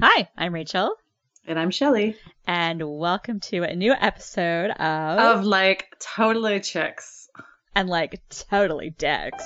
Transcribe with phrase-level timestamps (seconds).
[0.00, 0.94] Hi, I'm Rachel,
[1.46, 2.16] And I'm Shelly.
[2.46, 7.28] and welcome to a new episode of, Of like totally chicks.
[7.74, 9.44] and like totally dicks.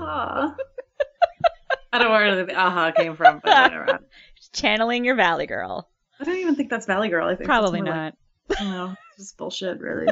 [0.00, 0.54] Aha.
[1.92, 4.00] I don't know where the aha came from, but whatever.
[4.52, 5.88] Channeling your Valley Girl.
[6.20, 7.26] I don't even think that's Valley Girl.
[7.28, 8.14] I think Probably not.
[8.48, 8.58] Like.
[8.60, 10.06] It's just bullshit, really.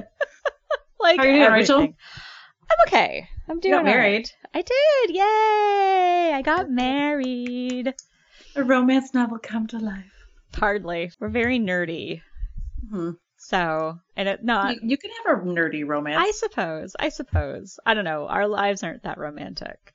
[1.00, 1.80] Like How are you doing, Rachel?
[1.80, 3.28] I'm okay.
[3.48, 4.30] I'm doing got all married.
[4.54, 4.62] right.
[4.62, 5.16] I did.
[5.16, 6.32] Yay!
[6.34, 7.94] I got married.
[8.56, 10.26] A romance novel come to life.
[10.54, 11.10] Hardly.
[11.18, 12.20] We're very nerdy.
[12.90, 13.10] Hmm.
[13.38, 14.74] So, and it not.
[14.74, 16.18] You, you can have a nerdy romance.
[16.20, 16.94] I suppose.
[16.98, 17.78] I suppose.
[17.86, 18.26] I don't know.
[18.26, 19.94] Our lives aren't that romantic.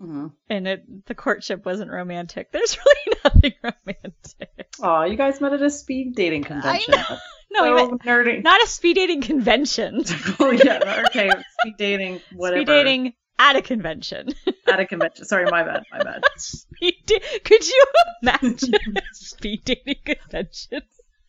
[0.00, 0.32] Mhm.
[0.48, 2.50] and it the courtship wasn't romantic.
[2.52, 4.68] There's really nothing romantic.
[4.82, 6.94] Oh, you guys met at a speed dating convention.
[6.94, 7.16] know.
[7.52, 8.42] No, so we went, nerdy.
[8.44, 10.02] not a speed dating convention.
[10.40, 11.30] oh yeah, okay.
[11.60, 12.60] Speed dating, whatever.
[12.62, 14.28] Speed dating at a convention.
[14.68, 15.24] at a convention.
[15.24, 15.82] Sorry, my bad.
[15.92, 16.22] My bad.
[16.36, 17.84] speed da- Could you
[18.22, 18.74] imagine
[19.12, 20.82] speed dating convention?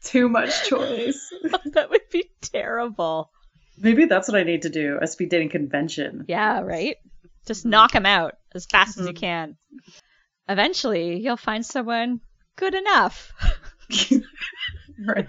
[0.04, 1.30] Too much choice.
[1.74, 3.32] that would be terrible.
[3.78, 5.00] Maybe that's what I need to do.
[5.02, 6.26] A speed dating convention.
[6.28, 6.98] Yeah, right.
[7.48, 9.18] Just knock them out as fast as you Mhm.
[9.20, 9.58] can.
[10.48, 12.22] Eventually, you'll find someone
[12.56, 13.32] good enough.
[15.06, 15.28] right.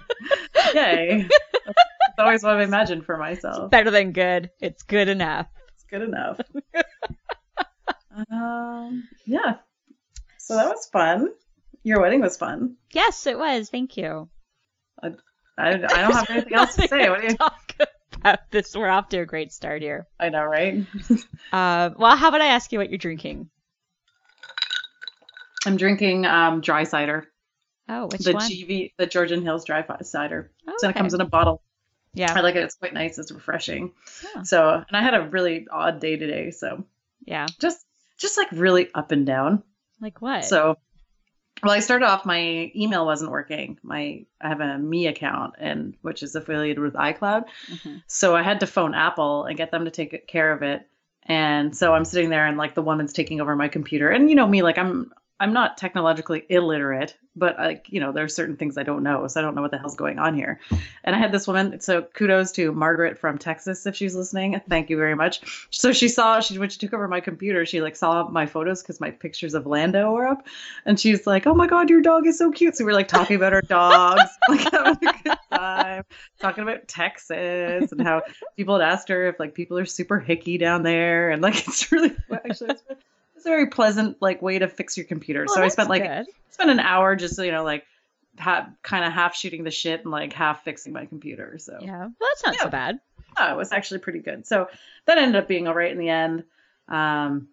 [0.75, 1.29] Yay.
[1.29, 3.71] That's always what I've imagined for myself.
[3.71, 4.51] Better than good.
[4.61, 5.47] It's good enough.
[5.75, 6.41] It's good enough.
[8.31, 9.55] um, yeah.
[10.39, 11.29] So that was fun.
[11.83, 12.77] Your wedding was fun.
[12.93, 13.71] Yes, it was.
[13.71, 14.29] Thank you.
[15.03, 15.13] I,
[15.59, 17.09] I don't have anything else to say.
[17.09, 17.37] What do you?
[17.37, 17.75] talk
[18.51, 18.75] this?
[18.75, 20.07] We're off to a great start here.
[20.19, 20.85] I know, right?
[21.53, 23.51] Uh, well, how about I ask you what you're drinking?
[25.67, 27.27] I'm drinking um, dry cider.
[27.91, 28.51] Oh, which the one?
[28.51, 30.51] GV, the Georgian Hills dry cider.
[30.67, 31.63] Oh, So it comes in a bottle.
[32.15, 32.63] Yeah, I like it.
[32.63, 33.19] It's quite nice.
[33.19, 33.93] It's refreshing.
[34.35, 34.45] Oh.
[34.45, 36.53] So, and I had a really odd day today.
[36.53, 36.87] So
[37.27, 37.47] yeah.
[37.61, 37.85] just,
[38.19, 39.63] just like really up and down.
[40.01, 40.47] Like what?
[40.47, 40.79] So,
[41.63, 43.79] well, I started off my email wasn't working.
[43.83, 47.45] My I have a Me account and which is affiliated with iCloud.
[47.71, 48.03] Mhm.
[48.07, 50.89] So I had to phone Apple and get them to take care of it.
[51.25, 54.11] And so I'm sitting there and like the woman's taking over my computer.
[54.11, 58.33] And you know me, like I'm I'm not technologically illiterate, but like, you know, there's
[58.33, 59.27] certain things I don't know.
[59.27, 60.61] So I don't know what the hell's going on here.
[61.03, 64.61] And I had this woman, so kudos to Margaret from Texas if she's listening.
[64.69, 65.67] Thank you very much.
[65.71, 68.83] So she saw she when she took over my computer, she like saw my photos
[68.83, 70.47] because my pictures of Lando were up.
[70.87, 72.77] And she's like, Oh my god, your dog is so cute.
[72.77, 76.05] So we are like talking about our dogs, like having a good time,
[76.39, 78.23] talking about Texas and how
[78.57, 81.31] people had asked her if like people are super hicky down there.
[81.31, 82.85] And like it's really actually it's,
[83.43, 85.45] it's a very pleasant like way to fix your computer.
[85.49, 86.27] Well, so I spent like good.
[86.51, 87.85] spent an hour just you know like
[88.39, 91.59] ha- kind of half shooting the shit and like half fixing my computer.
[91.59, 93.01] So Yeah, well, that's not so bad.
[93.37, 94.47] yeah, it was actually pretty good.
[94.47, 94.69] So
[95.07, 96.45] that ended up being all right in the end.
[96.87, 97.49] Um,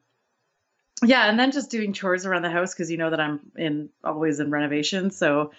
[1.03, 3.89] yeah, and then just doing chores around the house because you know that I'm in
[4.03, 5.09] always in renovation.
[5.09, 5.53] So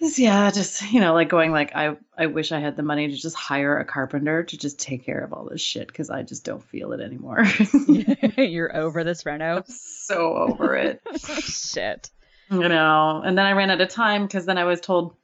[0.00, 3.08] just yeah, just you know like going like I I wish I had the money
[3.08, 6.22] to just hire a carpenter to just take care of all this shit because I
[6.22, 7.44] just don't feel it anymore.
[8.36, 9.56] You're over this reno.
[9.58, 11.00] I'm so over it.
[11.18, 12.10] Shit.
[12.50, 15.14] you know and then i ran out of time because then i was told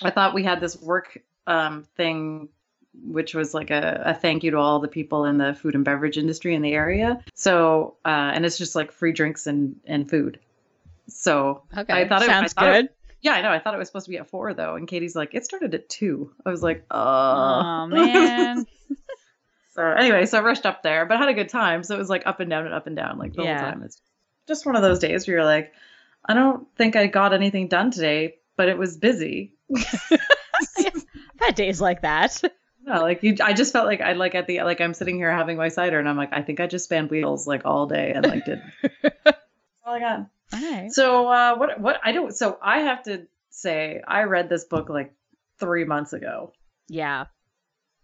[0.00, 2.48] i thought we had this work um, thing
[3.04, 5.84] which was like a, a thank you to all the people in the food and
[5.84, 10.08] beverage industry in the area so uh, and it's just like free drinks and and
[10.08, 10.40] food
[11.06, 11.92] so Okay.
[12.02, 12.90] I thought it- sounds thought it- good.
[13.22, 13.50] Yeah i know.
[13.50, 15.74] I thought it was supposed to be at four though and katie's like it started
[15.74, 16.32] at two.
[16.46, 18.66] I was like oh, Oh man.
[19.74, 21.82] so anyway so i rushed up there but I had a good time.
[21.82, 23.60] So it was like up and down and up and down like the Yeah.
[23.60, 23.82] whole time.
[23.82, 24.00] It's
[24.46, 25.72] just one of those days where you're like
[26.24, 29.54] i don't think i got anything done today but it was busy.
[31.40, 32.42] Had days like that.
[32.84, 35.30] no like you, i just felt like i like at the like i'm sitting here
[35.30, 38.12] having my cider and i'm like i think i just spanned wheels like all day
[38.14, 38.60] and like did
[39.02, 39.38] that's
[39.86, 40.90] all i got right.
[40.90, 44.88] so uh what what i don't so i have to say i read this book
[44.88, 45.14] like
[45.58, 46.52] three months ago
[46.88, 47.26] Yeah.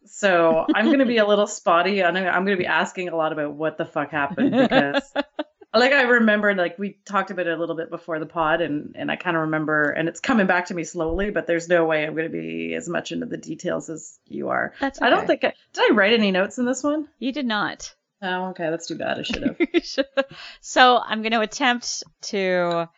[0.06, 3.32] So I'm gonna be a little spotty, and I'm I'm gonna be asking a lot
[3.32, 5.02] about what the fuck happened because,
[5.74, 8.94] like, I remember like we talked about it a little bit before the pod, and
[8.96, 11.86] and I kind of remember, and it's coming back to me slowly, but there's no
[11.86, 14.74] way I'm gonna be as much into the details as you are.
[14.78, 17.08] That's I don't think I, did I write any notes in this one.
[17.18, 17.94] you did not.
[18.26, 19.18] Oh, okay, that's too bad.
[19.18, 20.24] I should have.
[20.62, 22.88] so I'm going to attempt to,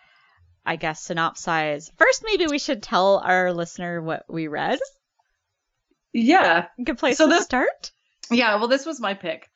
[0.64, 1.90] I guess, synopsize.
[1.98, 4.78] First, maybe we should tell our listener what we read.
[6.12, 7.90] yeah, Good place So to this- start.
[8.30, 8.56] yeah.
[8.56, 9.50] Well, this was my pick.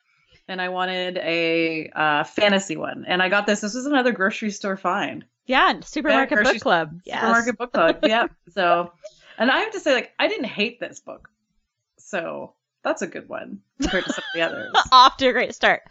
[0.47, 3.61] And I wanted a uh, fantasy one, and I got this.
[3.61, 5.23] This was another grocery store find.
[5.45, 6.99] Yeah, supermarket grocery- book club.
[7.05, 7.21] Yes.
[7.21, 7.99] Supermarket book club.
[8.03, 8.27] yeah.
[8.49, 8.91] So,
[9.37, 11.29] and I have to say, like, I didn't hate this book.
[11.99, 14.71] So, that's a good one compared to some of the others.
[14.91, 15.81] Off to a great start.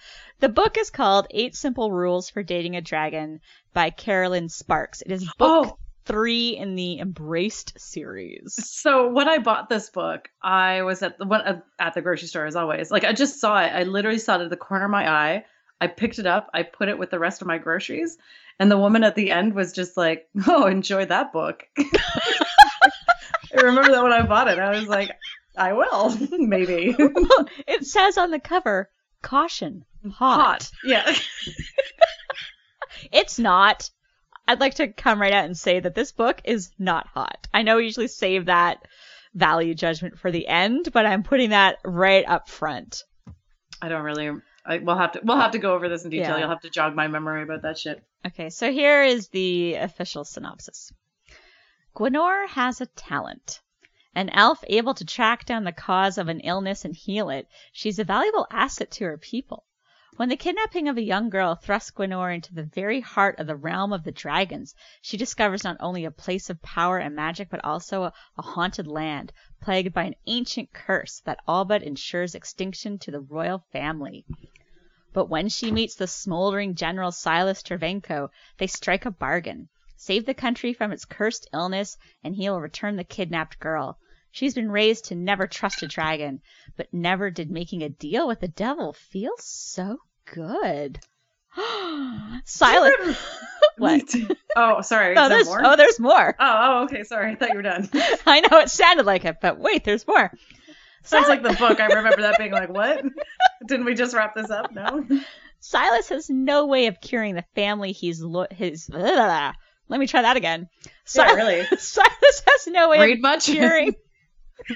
[0.41, 3.41] The book is called Eight Simple Rules for Dating a Dragon
[3.75, 5.03] by Kerrelyn Sparks.
[5.03, 5.79] It is book Oh.
[6.07, 8.55] three in the Embraced series.
[8.67, 12.27] So when I bought this book, I was at the one uh, at the grocery
[12.29, 12.91] store as always.
[12.91, 13.69] Like I just saw it.
[13.73, 15.45] I literally saw it at the corner of my eye.
[15.83, 16.51] I picked it up.
[16.53, 18.19] I put it with the rest of my groceries,
[18.59, 23.91] and the woman at the end was just like, "Oh, enjoy that book." I remember
[23.93, 24.59] that when I bought it.
[24.59, 25.11] I was like,
[25.57, 28.91] "I will, maybe." well, it says on the cover,
[29.23, 30.41] caution, hot.
[30.41, 30.71] hot.
[30.85, 31.15] Yeah.
[33.13, 33.91] It's not.
[34.47, 37.49] I'd like to come right out and say that this book is not hot.
[37.55, 38.87] I know we usually save that
[39.35, 43.05] value judgment for the end, but I'm putting that right up front.
[43.81, 44.31] I don't really.
[44.67, 45.21] I, we'll have to.
[45.23, 46.31] We'll have to go over this in detail.
[46.31, 46.39] Yeah.
[46.41, 48.03] You'll have to jog my memory about that shit.
[48.27, 50.93] Okay, so here is the official synopsis.
[51.97, 53.61] Gwennore has a talent.
[54.13, 58.01] An elf able to track down the cause of an illness and heal it, she's
[58.01, 59.65] a valuable asset to her people.
[60.17, 63.55] When the kidnapping of a young girl thrusts Gwennore into the very heart of the
[63.55, 67.65] realm of the dragons, she discovers not only a place of power and magic, but
[67.65, 72.99] also a, a haunted land, plagued by an ancient curse that all but ensures extinction
[72.99, 74.25] to the royal family.
[75.13, 79.69] But when she meets the smoldering General Silas Dravenko, they strike a bargain.
[80.03, 83.99] Save the country from its cursed illness, and he will return the kidnapped girl.
[84.31, 86.41] She's been raised to never trust a dragon,
[86.79, 91.01] but never did making a deal with the devil feel so good.
[92.47, 92.95] Silas.
[93.77, 94.15] what?
[94.57, 95.15] Oh, sorry.
[95.19, 95.61] Oh, there's, more?
[95.63, 96.35] oh, there's more.
[96.41, 97.05] Oh, oh, okay.
[97.05, 97.33] Sorry.
[97.33, 97.87] I thought you were done.
[98.27, 100.33] I know it sounded like it, but wait, there's more.
[101.03, 101.79] Sounds like the book.
[101.79, 103.05] I remember that being like, what?
[103.67, 104.73] Didn't we just wrap this up?
[104.73, 105.07] No.
[105.59, 108.89] Silas has no way of curing the family he's lo- his.
[108.95, 109.55] Ugh.
[109.91, 110.69] Let me try that again.
[111.15, 111.67] Yeah, really.
[111.79, 113.47] Silas has no way of much?
[113.47, 113.95] curing.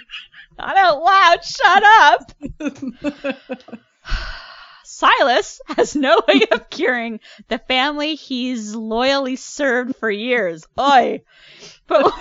[0.58, 1.44] Not out loud.
[1.44, 3.38] Shut up.
[4.84, 10.66] Silas has no way of curing the family he's loyally served for years.
[10.78, 11.22] Oi.
[11.86, 12.12] But,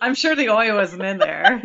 [0.00, 1.62] I'm sure the oi wasn't in there.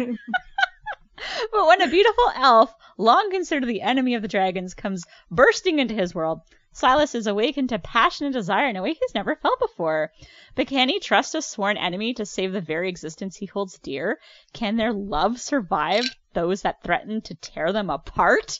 [1.51, 5.93] but when a beautiful elf, long considered the enemy of the dragons, comes bursting into
[5.93, 6.41] his world,
[6.73, 10.11] Silas is awakened to passionate desire in a way he's never felt before.
[10.55, 14.19] But can he trust a sworn enemy to save the very existence he holds dear?
[14.53, 18.59] Can their love survive those that threaten to tear them apart?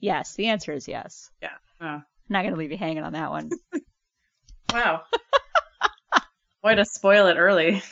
[0.00, 1.30] Yes, the answer is yes.
[1.80, 3.50] Oh, I'm not going to leave you hanging on that one.
[4.72, 5.02] wow.
[6.62, 7.82] Way to spoil it early.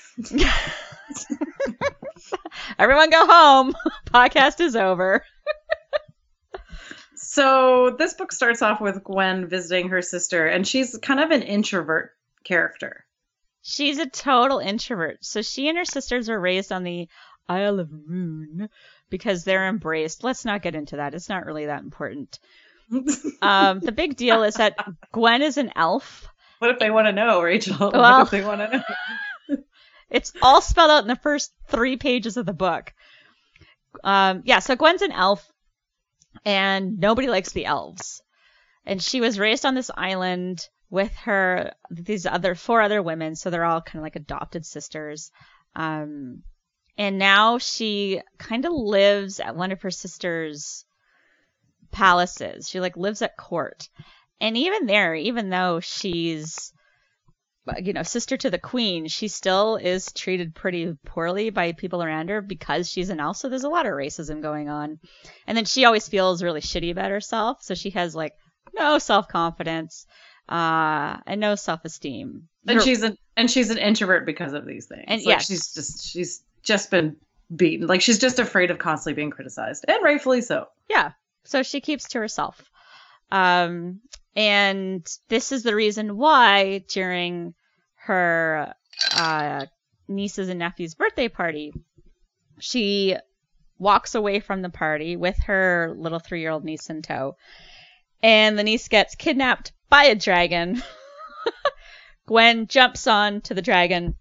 [2.83, 3.75] Everyone go home.
[4.13, 5.23] Podcast is over.
[7.15, 11.43] So this book starts off with Gwen visiting her sister, and she's kind of an
[11.43, 12.11] introvert
[12.45, 13.05] character.
[13.63, 15.19] She's a total introvert.
[15.25, 17.07] So she and her sisters were raised on the
[17.49, 18.69] Isle of Moon
[19.11, 20.25] because they're embraced.
[20.25, 21.15] Let's not get into that.
[21.15, 22.39] It's not really that important.
[23.41, 24.77] Um, the big deal is that
[25.13, 26.27] Gwen is an elf.
[26.59, 27.91] what if they want to know, Rachel?
[27.93, 28.83] Well- what if they want to know?
[30.13, 32.93] It's all spelled out in the first three pages of the book.
[34.05, 35.51] Um, yeah, so Gwen's an elf,
[36.45, 38.23] and nobody likes the elves.
[38.85, 43.49] And she was raised on this island with her these other four other women, so
[43.49, 45.31] they're all kind of like adopted sisters.
[45.75, 46.43] Um,
[46.99, 50.85] and now she kind of lives at one of her sisters'
[51.91, 52.69] palaces.
[52.69, 53.89] She like lives at court.
[54.41, 56.73] And even there, even though she's
[57.83, 62.29] you know, sister to the queen, she still is treated pretty poorly by people around
[62.29, 63.37] her because she's an elf.
[63.37, 64.99] So there's a lot of racism going on.
[65.47, 67.63] And then she always feels really shitty about herself.
[67.63, 68.35] So she has like
[68.75, 70.07] no self confidence,
[70.49, 72.49] uh, and no self esteem.
[72.67, 75.05] and she's an and she's an introvert because of these things.
[75.07, 75.47] And like yes.
[75.47, 77.17] she's just she's just been
[77.55, 77.87] beaten.
[77.87, 80.67] Like she's just afraid of constantly being criticized, and rightfully so.
[80.89, 81.13] Yeah.
[81.45, 82.63] So she keeps to herself.
[83.31, 84.01] Um,
[84.35, 87.55] and this is the reason why during
[88.05, 88.75] her
[89.15, 89.67] uh,
[90.09, 91.73] niece's and nephew's birthday party,
[92.59, 93.17] she
[93.79, 97.37] walks away from the party with her little three year old niece in tow.
[98.23, 100.83] And the niece gets kidnapped by a dragon.
[102.27, 104.15] Gwen jumps on to the dragon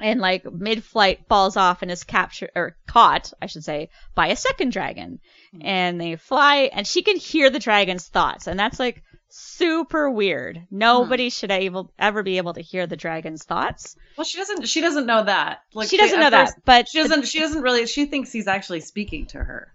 [0.00, 4.36] and like mid-flight falls off and is captured or caught, I should say, by a
[4.36, 5.18] second dragon.
[5.60, 10.66] And they fly and she can hear the dragon's thoughts and that's like super weird.
[10.70, 13.96] Nobody should able ever be able to hear the dragon's thoughts.
[14.16, 14.68] Well, she doesn't.
[14.68, 15.60] She doesn't know that.
[15.74, 17.26] Like she doesn't know first- that, but She doesn't.
[17.26, 17.86] She doesn't really.
[17.86, 19.72] She thinks he's actually speaking to her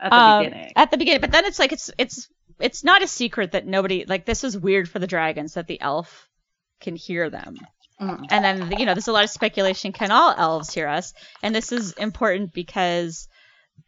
[0.00, 0.72] at the um, beginning.
[0.76, 2.28] At the beginning, but then it's like it's it's
[2.58, 5.80] it's not a secret that nobody like this is weird for the dragons that the
[5.80, 6.28] elf
[6.80, 7.58] can hear them.
[8.00, 8.26] Mm.
[8.30, 11.12] And then you know there's a lot of speculation can all elves hear us?
[11.42, 13.28] And this is important because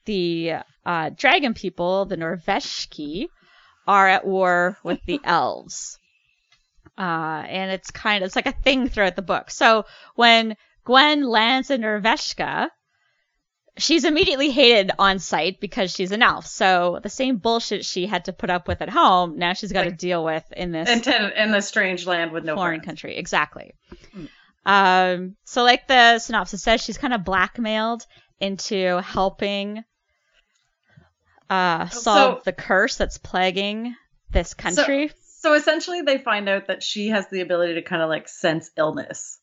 [0.04, 0.54] the
[0.84, 3.28] uh, dragon people, the Norveshki,
[3.86, 5.98] are at war with the elves.
[6.98, 9.50] Uh, and it's kind of it's like a thing throughout the book.
[9.50, 12.68] So when Gwen lands in Norveshka,
[13.78, 16.46] she's immediately hated on sight because she's an elf.
[16.46, 19.84] So the same bullshit she had to put up with at home, now she's got
[19.84, 22.86] to deal with in this in, ten, in the strange land with no foreign friends.
[22.86, 23.16] country.
[23.16, 23.72] Exactly.
[24.14, 24.28] Mm.
[24.64, 28.06] Um, so like the synopsis says, she's kind of blackmailed
[28.38, 29.82] into helping
[31.52, 33.94] uh, solve So- the curse that's plaguing
[34.30, 35.10] this country.
[35.40, 38.70] So essentially, they find out that she has the ability to kind of like sense
[38.76, 39.38] illness.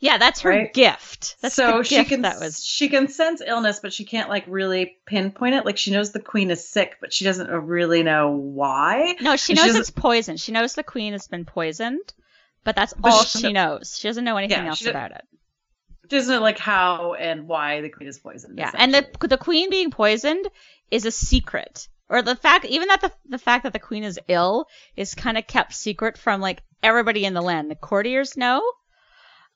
[0.00, 0.74] yeah, that's her Right.
[0.74, 1.36] gift.
[1.40, 2.62] That's so she can that was.
[2.62, 5.64] she can sense illness, but she can't like really pinpoint it.
[5.64, 9.16] Like she knows the queen is sick, but she doesn't really know why.
[9.22, 10.36] No, she and knows doesn't- it's poison.
[10.36, 12.12] She knows the queen has been poisoned,
[12.64, 13.96] but that's But all she- she knows.
[13.98, 15.24] She doesn't know anything Yeah, else about it.
[16.02, 18.58] She doesn't know like how and why the queen is poisoned.
[18.58, 20.46] Yeah, and the the queen being poisoned
[20.94, 24.18] is a secret, or the fact even that the the fact that the queen is
[24.28, 27.70] ill is kind of kept secret from like everybody in the land.
[27.70, 28.58] The courtiers know,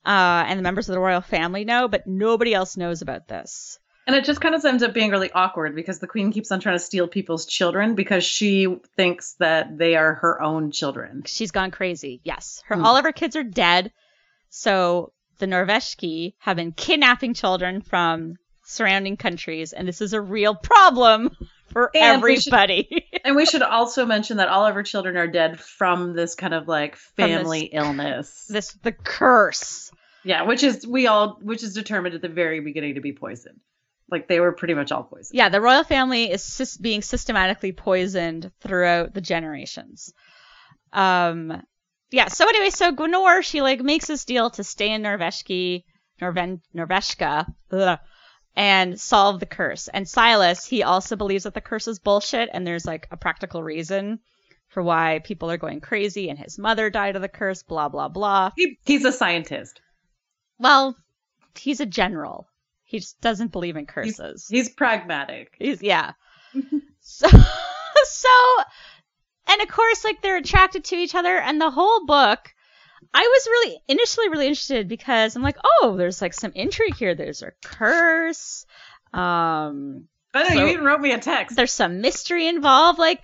[0.04, 3.78] uh, and the members of the royal family know, but nobody else knows about this.
[4.06, 6.60] And it just kind of ends up being really awkward because the queen keeps on
[6.60, 8.66] trying to steal people's children because she
[8.96, 11.24] thinks that they are her own children.
[11.26, 12.22] She's gone crazy.
[12.24, 12.86] Yes, her Hmm.
[12.86, 13.92] all of her kids are dead,
[14.48, 18.36] so the Norveshki have been kidnapping children from
[18.68, 21.30] surrounding countries, and this is a real problem
[21.72, 23.06] for And we should- everybody.
[23.24, 26.54] And we should also mention that all of her children are dead from this kind
[26.54, 28.46] of like From this- family illness.
[28.48, 29.90] this the curse.
[30.24, 33.60] Yeah, which is we all which is determined at the very beginning to be poisoned.
[34.10, 35.36] Like they were pretty much all poisoned.
[35.36, 40.12] Yeah, the royal family is sys- being systematically poisoned throughout the generations.
[40.92, 41.62] Um,
[42.10, 42.28] yeah.
[42.28, 45.84] So anyway, so Gwennore she like makes this deal to stay in Norveshki,
[46.20, 47.98] Norven, Norveshka, ugh,
[48.58, 49.86] and solve the curse.
[49.86, 53.62] And Silas he also believes that the curse is bullshit, and there's like a practical
[53.62, 54.18] reason
[54.66, 57.62] for why people are going crazy, and his mother died of the curse.
[57.62, 58.50] Blah blah blah.
[58.56, 59.80] He, he's a scientist.
[60.58, 60.96] Well,
[61.56, 62.48] he's a general.
[62.82, 64.48] He just doesn't believe in curses.
[64.50, 65.54] He's pragmatic.
[65.56, 66.12] He's yeah.
[67.00, 67.28] so
[68.04, 68.28] so
[69.46, 72.52] and of course like they're attracted to each other and the whole book
[73.14, 77.14] I was really initially really interested because I'm like, oh, there's like some intrigue here.
[77.14, 78.66] There's a curse.
[79.12, 81.56] Um I know So- you even wrote me a text.
[81.56, 82.98] there's some mystery involved.
[82.98, 83.22] Like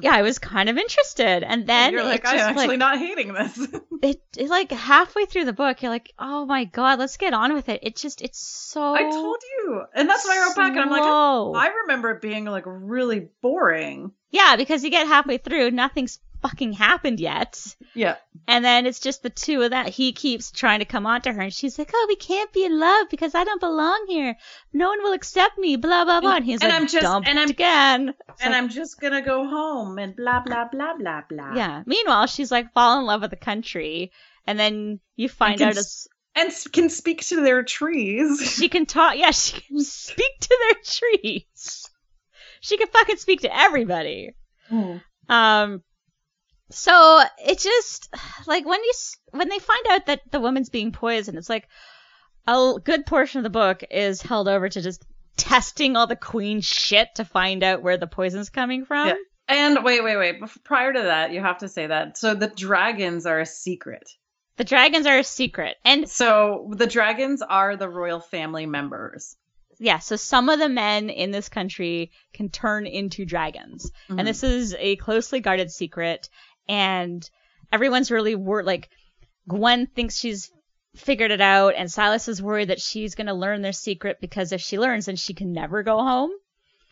[0.00, 1.42] yeah, I was kind of interested.
[1.44, 3.56] And then you're like, I'm actually like, not hating this.
[4.02, 7.54] it, it like halfway through the book, you're like, oh my god, let's get on
[7.54, 7.80] with it.
[7.82, 10.90] It just it's so I told you, and that's why I wrote back, and I'm
[10.90, 11.54] like, slow.
[11.54, 14.12] I remember it being like really boring.
[14.34, 17.76] Yeah, because you get halfway through, nothing's fucking happened yet.
[17.94, 18.16] Yeah,
[18.48, 19.88] And then it's just the two of that.
[19.88, 22.64] He keeps trying to come on to her, and she's like, "Oh, we can't be
[22.64, 24.36] in love because I don't belong here.
[24.72, 26.36] No one will accept me." Blah blah blah.
[26.36, 28.14] And he's and like, I'm just- dumped and I'm- again.
[28.28, 31.54] It's and like, I'm just gonna go home and blah blah blah blah blah.
[31.54, 31.82] yeah.
[31.86, 34.10] Meanwhile, she's like fall in love with the country,
[34.46, 38.40] and then you find out it's, and can speak to their trees.
[38.58, 39.16] she can talk.
[39.16, 41.88] Yeah, she can speak to their trees.
[42.64, 44.34] She could fucking speak to everybody.
[45.28, 45.82] Um,
[46.70, 48.08] so it just
[48.46, 48.92] like when you
[49.32, 51.68] when they find out that the woman's being poisoned, it's like
[52.46, 55.04] a good portion of the book is held over to just
[55.36, 59.08] testing all the queen shit to find out where the poison's coming from.
[59.08, 59.14] Yeah.
[59.46, 60.40] And wait, wait, wait.
[60.64, 62.16] Prior to that, you have to say that.
[62.16, 64.08] So the dragons are a secret.
[64.56, 69.36] The dragons are a secret, and So the dragons are the royal family members.
[69.78, 73.90] Yeah, so some of the men in this country can turn into dragons.
[74.08, 74.18] Mhm.
[74.18, 76.28] and this is a closely guarded secret
[76.68, 77.28] and
[77.72, 78.88] everyone's really worried like
[79.48, 80.50] gwen thinks she's
[80.96, 84.52] figured it out and silas is worried that she's going to learn their secret because
[84.52, 86.30] if she learns then she can never go home.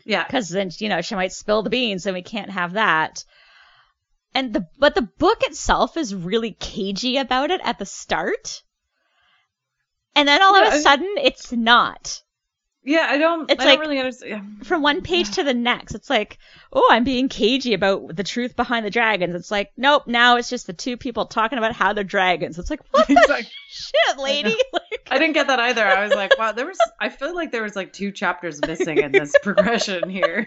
[0.05, 3.25] Yeah, because then you know she might spill the beans and we can't have that.
[4.35, 8.63] And the but the book itself is really cagey about it at the start.
[10.17, 12.21] And then all Yeah, of a sudden it's not
[12.85, 13.07] yeah.
[13.09, 13.51] I don't.
[13.51, 14.67] It's I like- don't really understand.
[14.67, 15.95] from one page to the next.
[15.95, 16.39] It's like,
[16.73, 19.35] oh, I'm being cagey about the truth behind the dragons.
[19.35, 22.59] It's like, nope, now it's just the two people talking about how they're dragons.
[22.59, 24.57] It's like, what the like- shit, lady?
[24.73, 25.85] Like, I didn't get that either.
[25.87, 26.79] I was like, wow, there was.
[27.01, 30.45] I feel like there was like two chapters missing in this progression here.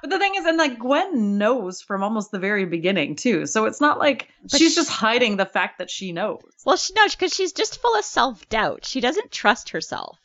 [0.00, 3.46] But the thing is, and like Gwen knows from almost the very beginning too.
[3.46, 6.42] So it's not like But she's sh- just hiding the fact that she knows.
[6.66, 8.84] well, she knows because she's just full of self doubt.
[8.84, 10.18] She doesn't trust herself.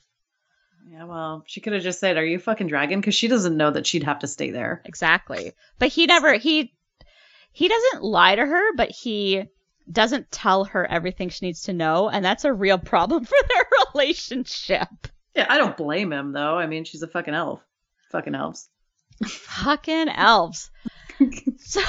[0.91, 3.55] Yeah, well, she could have just said, "Are you a fucking dragon?" Because she doesn't
[3.55, 4.81] know that she'd have to stay there.
[4.86, 5.53] Exactly.
[5.77, 6.74] But he never he
[7.51, 9.43] he doesn't lie to her, but he
[9.91, 13.65] doesn't tell her everything she needs to know, and that's a real problem for their
[13.93, 14.89] relationship.
[15.36, 16.58] Yeah, I don't blame him though.
[16.58, 17.62] I mean, she's a fucking elf.
[18.12, 18.67] Fucking elves.
[19.27, 20.72] Fucking elves.
[21.60, 21.81] so,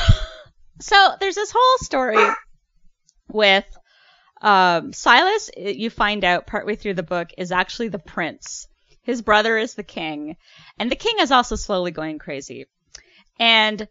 [0.79, 2.23] so there's this whole story
[3.33, 3.65] with
[4.43, 5.51] um, Silas.
[5.57, 8.67] You find out partway through the book is actually the prince.
[9.03, 10.37] His brother is the king,
[10.79, 12.67] and the king is also slowly going crazy.
[13.39, 13.89] And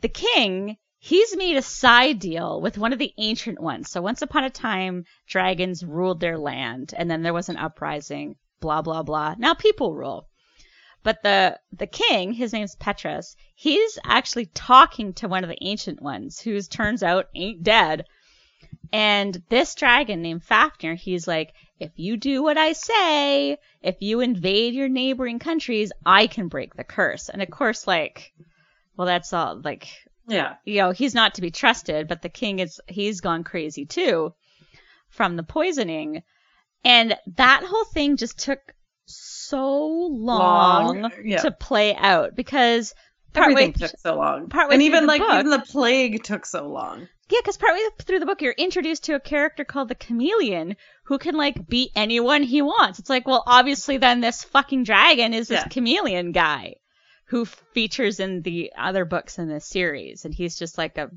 [0.00, 3.90] the king, he's made a side deal with one of the ancient ones.
[3.90, 8.36] So once upon a time, dragons ruled their land, and then there was an uprising.
[8.60, 9.34] Blah blah blah.
[9.36, 10.28] Now people rule.
[11.02, 16.00] But the the king, his name's Petrus, he's actually talking to one of the ancient
[16.00, 18.04] ones, who turns out ain't dead.
[18.92, 24.20] And this dragon named Fafnir, he's like, if you do what I say, if you
[24.20, 27.28] invade your neighboring countries, I can break the curse.
[27.28, 28.32] And of course, like,
[28.96, 29.88] well, that's all like,
[30.28, 30.54] Yeah.
[30.64, 34.32] you know, he's not to be trusted, but the king is, he's gone crazy too
[35.08, 36.22] from the poisoning.
[36.84, 38.60] And that whole thing just took
[39.06, 39.70] so
[40.10, 41.42] long, Long, yeah.
[41.42, 42.94] to play out because
[43.34, 44.48] Everything took so long.
[44.48, 47.08] partway and even like book- even the plague took so long.
[47.30, 51.18] yeah, because partway through the book, you're introduced to a character called the Chameleon who
[51.18, 52.98] can like beat anyone he wants.
[52.98, 55.68] It's like, well, obviously, then this fucking dragon is this Yeah.
[55.68, 56.74] chameleon guy
[57.26, 61.10] who features in the other books in this series, and he's just like a,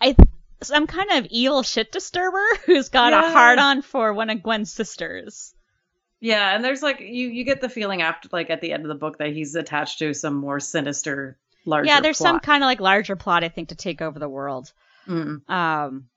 [0.00, 0.16] I,
[0.62, 3.32] some kind of evil shit disturber who's got a Yeah.
[3.32, 5.54] hard on for one of Gwen's sisters.
[6.20, 8.88] Yeah, and there's like you you get the feeling after like at the end of
[8.88, 12.66] the book that he's attached to some more sinister larger yeah, there's some kind of
[12.66, 14.72] like larger plot, I think, to take over the world.
[15.08, 15.48] Mm.
[15.48, 16.08] Um,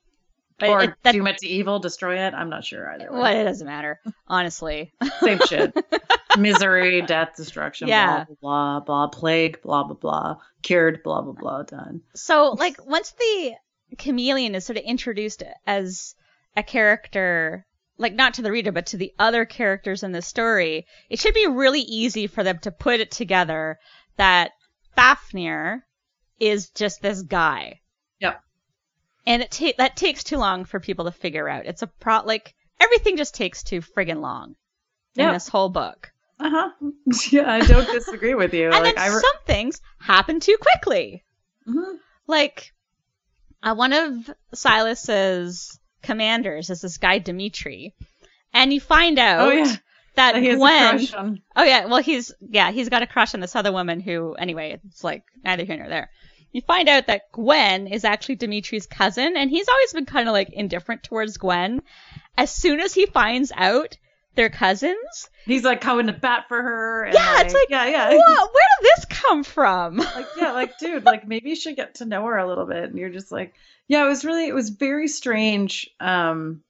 [0.59, 2.33] but or it, that, doom it to evil, destroy it.
[2.33, 3.11] I'm not sure either.
[3.11, 3.19] way.
[3.19, 4.91] well, it doesn't matter, honestly.
[5.19, 5.73] Same shit.
[6.37, 8.25] Misery, death, destruction, Yeah.
[8.25, 12.01] blah, blah, blah, blah, plague, blah, blah, blah, cured, blah, blah, blah, done.
[12.15, 13.53] So, like, once the
[13.97, 16.15] chameleon is sort of introduced as
[16.55, 17.65] a character,
[17.99, 21.35] like, not to the reader, but to the other characters in the story, it should
[21.35, 23.77] be really easy for them to put it together
[24.17, 24.51] that
[24.97, 25.85] Fafnir
[26.39, 27.79] is just this guy.
[28.19, 28.41] Yep.
[29.25, 31.65] And it ta- that takes too long for people to figure out.
[31.65, 34.55] It's a pro, like, everything just takes too friggin' long
[35.15, 36.11] in this whole book.
[36.39, 36.69] Uh huh.
[37.31, 38.65] Yeah, I don't disagree with you.
[38.71, 39.07] And like, then I.
[39.15, 41.23] Re- some things happen too quickly.
[41.67, 41.97] Mm-hmm.
[42.27, 42.71] like
[43.61, 47.93] uh, one of Silas's commanders is this guy Dimitri,
[48.53, 49.75] and you find out Oh, yeah.
[50.17, 50.97] That a Gwen.
[50.97, 51.41] crush on.
[51.55, 54.79] Oh yeah, well he's yeah he's got a crush on this other woman who anyway
[54.85, 56.09] it's like neither here nor there.
[56.51, 60.33] You find out that Gwen is actually Dimitri's cousin, and he's always been kind of
[60.33, 61.81] like indifferent towards Gwen.
[62.37, 63.97] As soon as he finds out
[64.35, 67.03] they're cousins, He's like coming to bat for her.
[67.05, 68.15] And yeah, it's like yeah, yeah.
[68.15, 68.53] What?
[68.53, 69.97] Where did this come from?
[70.15, 72.83] like yeah like dude like maybe you should get to know her a little bit
[72.83, 73.53] and you're just like
[73.87, 76.61] yeah it was really it was very strange um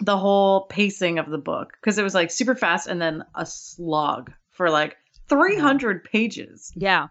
[0.00, 3.44] the whole pacing of the book because it was like super fast and then a
[3.46, 4.96] slog for like
[5.28, 7.08] 300 pages yeah,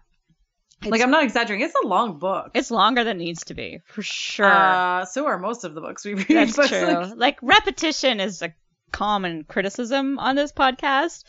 [0.84, 3.78] like i'm not exaggerating it's a long book it's longer than it needs to be
[3.86, 4.46] for sure.
[4.50, 6.84] uh, so are most of the books we read That's but, true.
[6.84, 8.52] like, Like, repetition is a
[8.92, 11.22] common criticism on this podcast.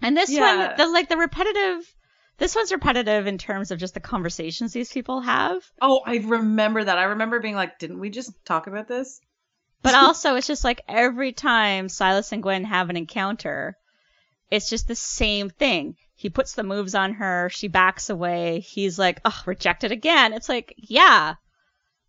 [0.00, 0.68] And this Yeah.
[0.68, 1.94] one, the like the repetitive
[2.38, 5.62] this one's repetitive in terms of just the conversations these people have.
[5.82, 9.20] oh i remember that i remember being like didn't we just talk about this
[9.82, 13.76] But also it's just like every time Silas and Gwen have an encounter,
[14.50, 15.96] it's just the same thing.
[16.14, 20.32] He puts the moves on her, she backs away, he's like, Oh, rejected again.
[20.32, 21.34] It's like, yeah.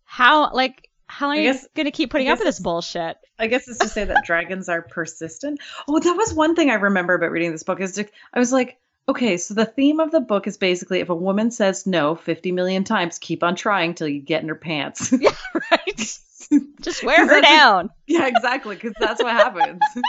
[0.04, 3.16] How like how long I are you gonna keep putting up with this bullshit?
[3.38, 5.60] I guess it's to say that dragons are persistent.
[5.88, 8.52] Oh, that was one thing I remember about reading this book is to, I was
[8.52, 8.78] like,
[9.08, 12.52] okay, so the theme of the book is basically if a woman says no 50
[12.52, 15.12] million times, keep on trying till you get in her pants.
[15.20, 15.34] Yeah,
[15.70, 16.18] right.
[16.80, 17.90] Just wear her down.
[18.06, 19.80] yeah, exactly, because that's what happens.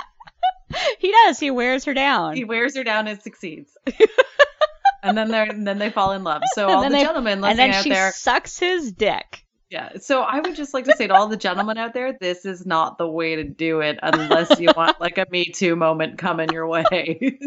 [0.99, 1.37] He does.
[1.37, 2.33] He wears her down.
[2.33, 3.75] he wears her down and succeeds.
[5.03, 6.41] and then they and then they fall in love.
[6.53, 9.43] So all the they- gentlemen and listening then out she there, sucks his dick.
[9.69, 9.97] yeah.
[9.99, 12.65] So I would just like to say to all the gentlemen out there, this is
[12.65, 16.47] not the way to do it unless you want like a Me Too moment coming
[16.53, 17.37] your way.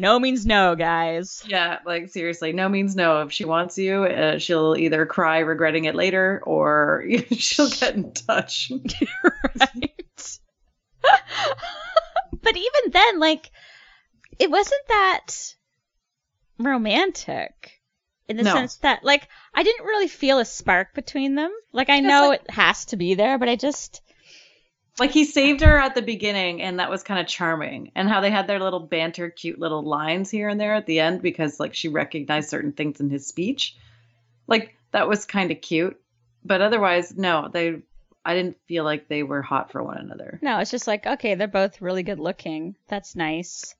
[0.00, 1.42] No means no, guys.
[1.44, 3.22] Yeah, like seriously, no means no.
[3.22, 8.12] If she wants you, uh, she'll either cry regretting it later or she'll get in
[8.12, 8.70] touch.
[9.24, 10.38] right.
[12.42, 13.50] but even then, like,
[14.38, 15.26] it wasn't that
[16.58, 17.80] romantic
[18.28, 18.52] in the No.
[18.52, 21.50] sense that, like, I didn't really feel a spark between them.
[21.72, 24.00] Like, I know like- it has to be there, but I just.
[24.98, 27.92] Like he saved her at the beginning, and that was kind of charming.
[27.94, 31.00] And how they had their little banter, cute little lines here and there at the
[31.00, 33.76] end because like she recognized certain things in his speech.
[34.46, 36.00] Like that was kind of cute.
[36.44, 37.82] But otherwise, no, they.
[38.24, 40.38] I didn't feel like they were hot for one another.
[40.42, 42.76] No, it's just like, okay, they're both really good looking.
[42.88, 43.74] That's nice.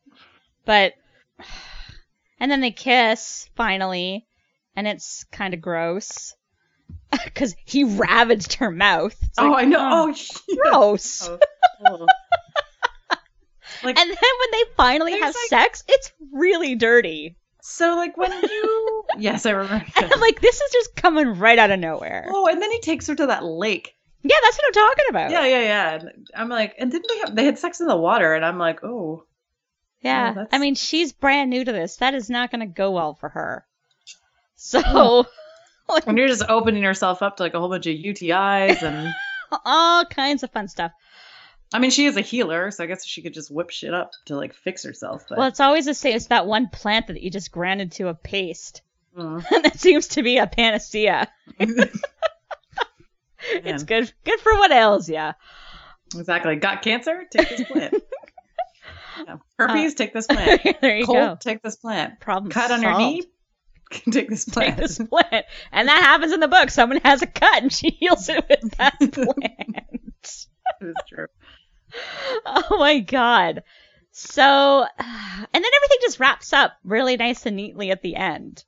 [0.64, 0.94] But
[2.40, 4.26] and then they kiss finally,
[4.76, 6.34] and it's kind of gross
[7.24, 9.16] because he ravaged her mouth.
[9.22, 9.78] It's oh, like, I know.
[9.80, 10.14] Oh, oh
[10.48, 10.56] yeah.
[10.62, 11.28] gross.
[11.28, 11.38] Oh,
[11.86, 12.06] oh.
[13.82, 17.36] like And then when they finally have like- sex, it's really dirty.
[17.62, 19.86] so, like when you yes, I remember.
[19.96, 22.28] And like, this is just coming right out of nowhere.
[22.30, 23.94] Oh, and then he takes her to that lake.
[24.22, 25.30] Yeah, that's what I'm talking about.
[25.30, 25.94] Yeah, yeah, yeah.
[25.94, 27.36] And I'm like, and didn't they have?
[27.36, 29.24] They had sex in the water, and I'm like, oh,
[30.02, 30.34] Yeah.
[30.36, 31.96] Oh, I mean, she's brand new to this.
[31.96, 33.64] That is not going to go well for her.
[34.56, 35.26] So, oh.
[36.04, 39.12] when you're just opening yourself up to like a whole bunch of UTIs, and
[39.64, 40.92] all kinds of fun stuff.
[41.72, 44.12] I mean, she is a healer, so I guess she could just whip shit up
[44.26, 45.24] to like fix herself.
[45.28, 46.16] But Well, it's always the same.
[46.16, 48.82] It's that one plant that you just grinded to a paste.
[49.16, 49.44] Mm.
[49.62, 51.28] That seems to be a panacea.
[53.50, 55.32] It's good good for what ails ya.
[56.14, 56.56] exactly.
[56.56, 57.24] Got cancer?
[57.30, 57.94] Take this plant.
[59.26, 59.36] Yeah.
[59.58, 59.94] Herpes?
[59.94, 60.62] take this plant.
[60.80, 61.18] there you Cold?
[61.18, 61.36] go.
[61.40, 62.20] Take this plant.
[62.20, 63.24] Problem Cut on your knee?
[63.90, 64.76] Take this Take plant.
[64.76, 65.46] this plant.
[65.72, 66.70] And that happens in the book.
[66.70, 69.86] Someone has a cut and she heals it with that plant.
[70.22, 70.48] It's
[71.08, 71.26] true.
[72.46, 73.62] oh my god.
[74.12, 75.04] So, and
[75.52, 78.64] then everything just wraps up really nice and neatly at the end.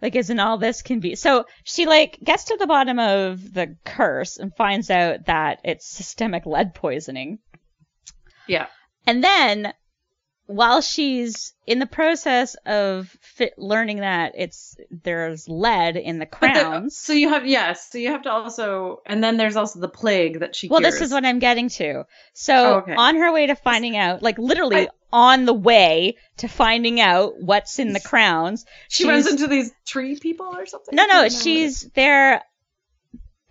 [0.00, 1.16] Like, isn't all this can be?
[1.16, 5.86] So she like gets to the bottom of the curse and finds out that it's
[5.88, 7.40] systemic lead poisoning.
[8.46, 8.66] Yeah.
[9.06, 9.72] And then,
[10.48, 16.54] while she's in the process of fi- learning that it's there's lead in the But
[16.54, 16.96] the- crowns.
[16.96, 17.90] so you have yes.
[17.92, 20.68] So you have to also, and then there's also the plague that she.
[20.68, 20.94] Well, cures.
[20.94, 22.04] this is what I'm getting to.
[22.32, 22.94] So, Oh, okay.
[22.94, 27.34] on her way to finding out, like literally I- on the way to finding out
[27.40, 30.94] what's in the crowns, she runs into these tree people or something.
[30.96, 32.42] No, no, she's there.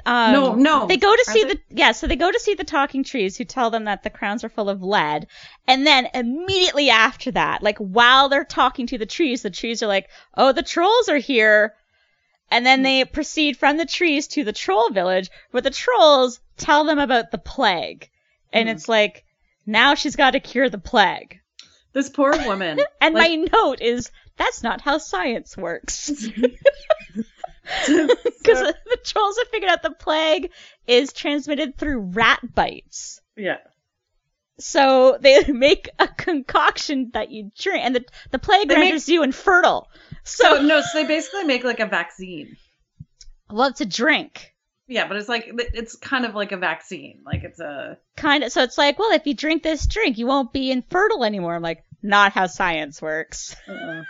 [0.07, 0.87] Um, no, no.
[0.87, 1.53] They go to Are see they?
[1.55, 4.09] the yeah, so they go to see the talking trees who tell them that the
[4.09, 5.27] crowns are full of lead,
[5.67, 9.87] and then immediately after that, like while they're talking to the trees, the trees are
[9.87, 11.73] like, "Oh, the trolls are here,"
[12.49, 16.85] and then they proceed from the trees to the troll village, where the trolls tell
[16.85, 18.09] them about the plague,
[18.53, 18.75] and Hmm.
[18.75, 19.25] it's like
[19.65, 21.39] now she's got to cure the plague.
[21.91, 22.79] This poor woman.
[23.01, 26.09] And Like- my note is that's not how science works.
[27.85, 30.51] So- Because the trolls have figured out the plague
[30.87, 33.19] is transmitted through rat bites.
[33.35, 33.57] yeah.
[34.59, 39.07] So they make a concoction that you drink, and the, the plague They make- renders
[39.09, 39.87] you infertile.
[40.23, 42.55] So So, no, so they basically make like a vaccine.
[43.51, 44.53] well, it's a drink.
[44.87, 47.19] Yeah, but it's like it's kind of like a vaccine.
[47.25, 48.51] Like it's a Kind of.
[48.53, 51.55] So it's like, well, if you drink this drink, you won't be infertile anymore.
[51.55, 53.53] I'm like, not how science works.
[53.67, 54.03] uh-uh.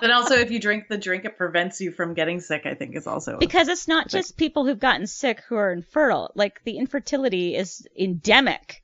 [0.00, 2.66] Then also if you drink the drink, it prevents you from getting sick.
[2.66, 6.30] I think is also Because it's not just people who've gotten sick who are infertile.
[6.34, 8.82] Like, the infertility is endemic.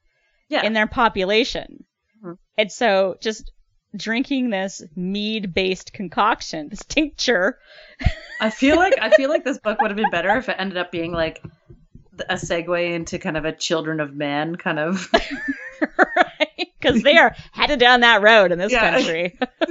[0.49, 0.65] yeah.
[0.65, 1.85] in their population.
[2.23, 2.39] Mhm.
[2.59, 3.51] And so just
[3.97, 7.59] drinking this mead based concoction, this tincture,
[8.41, 10.77] I feel like I feel like this book would have been better if it ended
[10.79, 11.43] up being like
[12.29, 15.11] a segue into kind of a children of man kind of
[15.99, 16.69] right?
[16.81, 18.91] Because they are headed down that road in this Yeah.
[18.91, 19.39] country.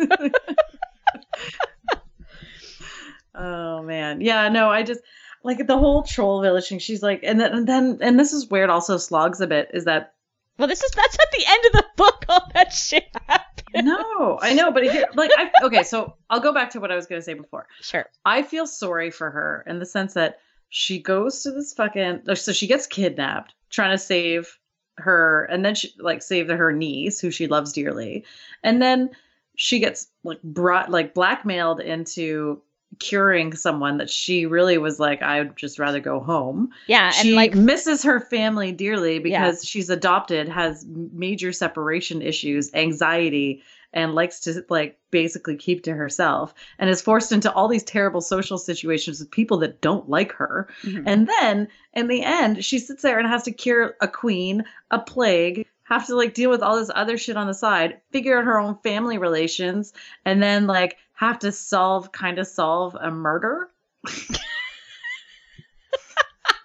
[3.36, 4.22] Oh man.
[4.22, 5.02] Yeah, no, I just
[5.44, 6.80] like the whole troll village thing.
[6.80, 9.72] She's like and then and then and this is where it also slogs a bit
[9.74, 10.14] is that
[10.58, 12.26] well, this is that's at the end of the book.
[12.30, 13.88] All that shit happened.
[13.88, 16.96] no, I know, but here like I okay, so I'll go back to what I
[16.96, 17.68] was gonna say before.
[17.82, 18.06] Sure.
[18.24, 22.52] I feel sorry for her in the sense that she goes to this fucking so
[22.52, 24.58] she gets kidnapped trying to save
[24.98, 28.26] her and then she like save her niece who she loves dearly
[28.64, 29.10] and then
[29.56, 32.62] she gets like brought like blackmailed into
[33.00, 36.70] curing someone that she really was like i'd just rather go home.
[36.88, 43.64] Yeah, and like misses her family dearly because she's adopted has major separation issues anxiety
[43.94, 48.22] and likes to like basically keep to herself and is forced into all these terrible
[48.22, 50.68] social situations with people that don't like her.
[50.84, 51.04] Mhm.
[51.08, 55.00] and then in the end she sits there and has to cure a queen a
[55.00, 58.46] plague have to like deal with all this other shit on the side figure out
[58.46, 59.94] her own family relations
[60.26, 63.70] and then like have to solve kind of solve a murder.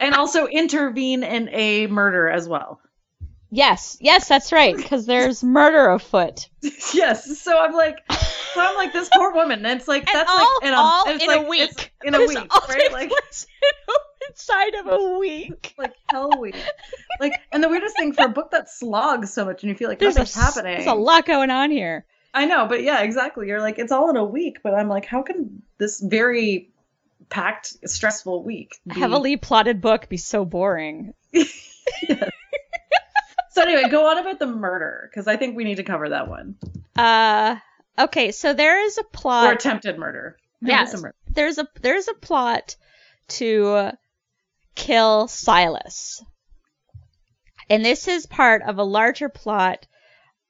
[0.01, 2.81] And also intervene in a murder as well.
[3.51, 4.77] Yes, yes, that's right.
[4.77, 6.49] Because there's murder afoot,
[6.95, 7.41] yes.
[7.41, 9.65] So i'm like so i'm like this poor woman.
[9.65, 11.93] And it's like and that's all, like in a, all it's in like, a week.
[12.05, 12.93] in a week right?
[12.93, 13.11] like
[14.29, 15.75] inside of a week.
[15.79, 16.55] like hell week
[17.21, 19.89] like and the weirdest thing for a book that slogs so much and you feel
[19.89, 22.05] like There's a, nothing's happening there's a lot going on here.
[22.35, 23.49] I know, but yeah, exactly.
[23.49, 26.71] You're like, it's all in a week, but I'm like, how can this very
[27.31, 28.77] packed, stressful week.
[28.91, 31.15] A The- heavily plotted book be so boring.
[33.51, 36.29] So anyway, go on about the murder because I think we need to cover that
[36.29, 36.55] one
[36.97, 37.57] Uh,
[37.99, 40.37] okay, so there is a plot or attempted murder.
[40.61, 41.15] Yeah, murder.
[41.29, 42.77] there's a there's a plot
[43.29, 43.91] to
[44.79, 46.23] kill Silas.
[47.69, 49.87] And this is part of a larger plot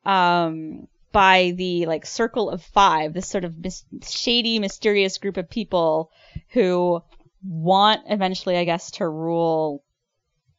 [0.04, 5.48] um by the like circle of 5, this sort of mis- shady mysterious group of
[5.48, 6.12] people
[6.50, 7.02] who
[7.42, 9.82] want eventually I guess to rule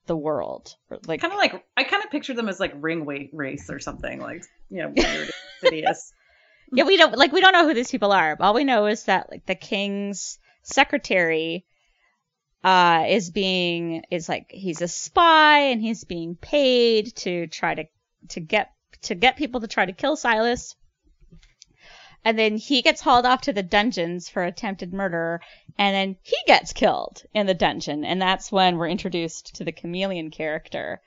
[0.08, 0.76] the world.
[1.06, 3.80] Like Kind of like I kind of picture them as like ring weight race or
[3.80, 6.12] something like you know weird, insidious.
[6.72, 8.38] Yeah, we don't like we don't know who these people are.
[8.40, 11.66] All we know is that like the king's secretary
[12.64, 17.86] uh is being is like he's a spy and he's being paid to try to
[18.28, 20.76] to get to get people to try to kill Silas.
[22.26, 25.40] And then he gets hauled off to the dungeons for attempted murder,
[25.78, 29.72] and then he gets killed in the dungeon, and that's when we're introduced to the
[29.72, 31.02] chameleon character,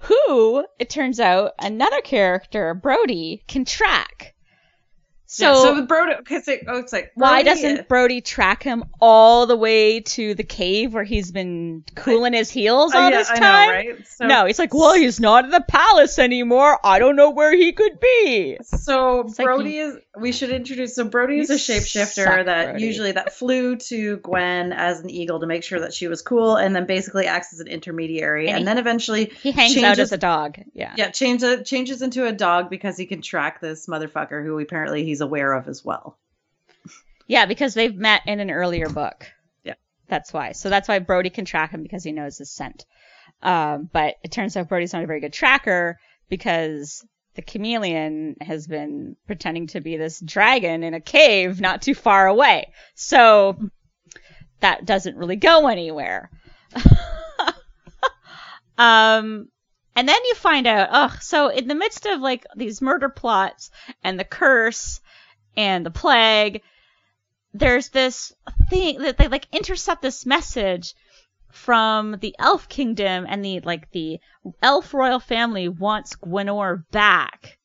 [0.00, 4.34] who, it turns out, another character, Brody, can track.
[5.30, 9.44] So, So, so Brody, because it, oh, it's like why doesn't Brody track him all
[9.46, 13.30] the way to the cave where he's been cooling his heels Oh, all yeah, this
[13.30, 13.68] I know, time?
[13.68, 14.06] right?
[14.08, 16.78] So, no, he's like, well, he's not in the palace anymore.
[16.82, 18.56] I don't know where he could be.
[18.62, 19.96] So It's like Brody you- is.
[20.20, 20.94] We should introduce.
[20.94, 22.84] So Brody is a shapeshifter suck, that Brody.
[22.84, 26.56] usually that flew to Gwen as an eagle to make sure that she was cool,
[26.56, 29.80] and then basically acts as an intermediary, And and, he- then eventually, He hangs out
[29.82, 30.58] Changes- as a dog.
[30.74, 30.94] Yeah.
[30.96, 35.20] yeah, changes changes into a dog because he can track this motherfucker who apparently he's
[35.20, 36.18] aware of as well.
[37.26, 39.26] Yeah, because they've met in an earlier book.
[39.64, 39.74] Yeah.
[40.08, 40.52] That's why.
[40.52, 42.86] So that's why Brody can track him because he knows his scent.
[43.42, 47.04] Um, but it turns out Brody's not a very good tracker because
[47.38, 52.26] the chameleon has been pretending to be this dragon in a cave not too far
[52.26, 52.72] away.
[52.96, 53.56] So
[54.58, 56.32] that doesn't really go anywhere.
[58.76, 59.48] um,
[59.94, 63.70] and then you find out, oh, so in the midst of like these murder plots
[64.02, 65.00] and the curse
[65.56, 66.62] and the plague,
[67.54, 68.32] there's this
[68.68, 70.92] thing that they like intercept this message
[71.50, 74.18] from the elf kingdom and the like the
[74.62, 77.58] elf royal family wants Gwennore back.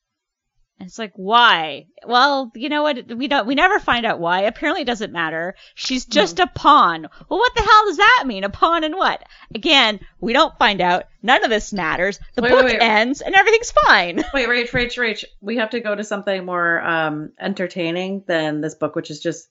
[0.80, 1.86] And it's like why?
[2.06, 3.16] Well, you know what?
[3.16, 3.46] We don't.
[3.48, 4.42] We never find out why.
[4.42, 5.56] Apparently, it doesn't matter.
[5.76, 7.08] She's just a pawn.
[7.30, 8.44] Well, what the hell does that mean?
[8.44, 9.24] A pawn in what?
[9.56, 11.06] Again, we don't find out.
[11.22, 12.20] None of this matters.
[12.36, 12.82] The Wait, book wait, wait.
[12.82, 14.18] ends and everything's fine.
[14.34, 15.24] Wait, Rach, Rach, Rach.
[15.40, 19.48] We have to go to something more um, entertaining than this book, which is just.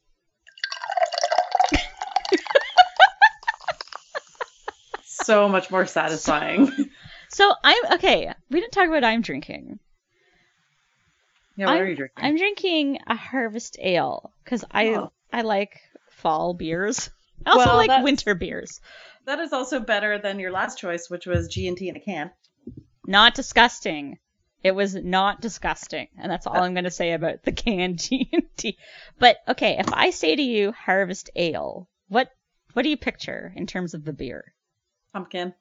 [5.24, 6.70] So much more satisfying.
[7.28, 8.30] So I'm okay.
[8.50, 9.78] We didn't talk about I'm drinking.
[11.56, 12.24] Yeah, what I'm, are you drinking?
[12.24, 15.12] I'm drinking a harvest ale because I Oh.
[15.32, 15.80] I like
[16.10, 17.10] fall beers.
[17.46, 18.80] I also Well, like winter beers.
[19.24, 22.00] That is also better than your last choice, which was G and T in a
[22.00, 22.30] can.
[23.06, 24.18] Not disgusting.
[24.62, 27.98] It was not disgusting, and that's all uh, I'm going to say about the canned
[28.02, 28.78] G&T.
[29.18, 32.30] But okay, if I say to you harvest ale, what
[32.74, 34.54] what do you picture in terms of the beer?
[35.12, 35.54] Pumpkin,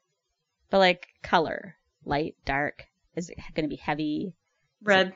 [0.70, 2.86] But like color, light, dark.
[3.16, 4.34] Is it going to be heavy?
[4.84, 5.16] red.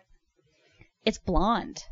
[1.06, 1.84] It's blonde.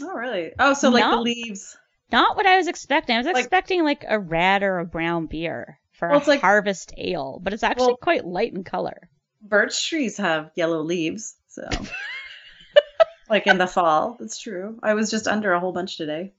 [0.00, 0.52] Oh, really?
[0.58, 1.76] Oh, so like the leaves.
[2.10, 3.14] Not what I was expecting.
[3.14, 6.40] I was Like- expecting like a red or a brown beer for Well, a like-
[6.40, 9.08] harvest ale, but it's actually Well- quite light in color.
[9.42, 11.68] Birch trees have yellow leaves, so
[13.28, 14.16] like in the fall.
[14.18, 14.78] That's true.
[14.82, 16.32] I was just under a whole bunch today.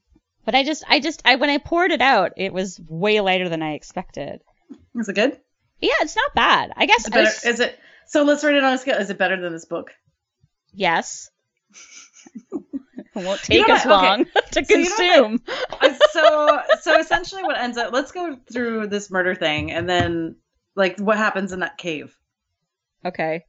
[0.44, 3.48] But I just, I just, I when I poured it out, it was way lighter
[3.48, 4.40] than I expected.
[4.96, 5.38] Is it good?
[5.80, 6.72] Yeah, it's not bad.
[6.76, 7.24] I guess Is it I better?
[7.26, 7.78] was- Is it?
[8.06, 8.96] So let's rate it on a scale.
[8.98, 9.92] Is it better than this book?
[10.72, 11.30] yes.
[12.52, 12.62] it
[13.14, 13.94] won't You take know as what?
[13.96, 14.06] Okay.
[14.06, 15.42] long to So you know consume.
[16.12, 20.36] So so essentially what ends up let's go through this murder thing and then
[20.74, 22.16] like what happens in that cave
[23.04, 23.44] okay.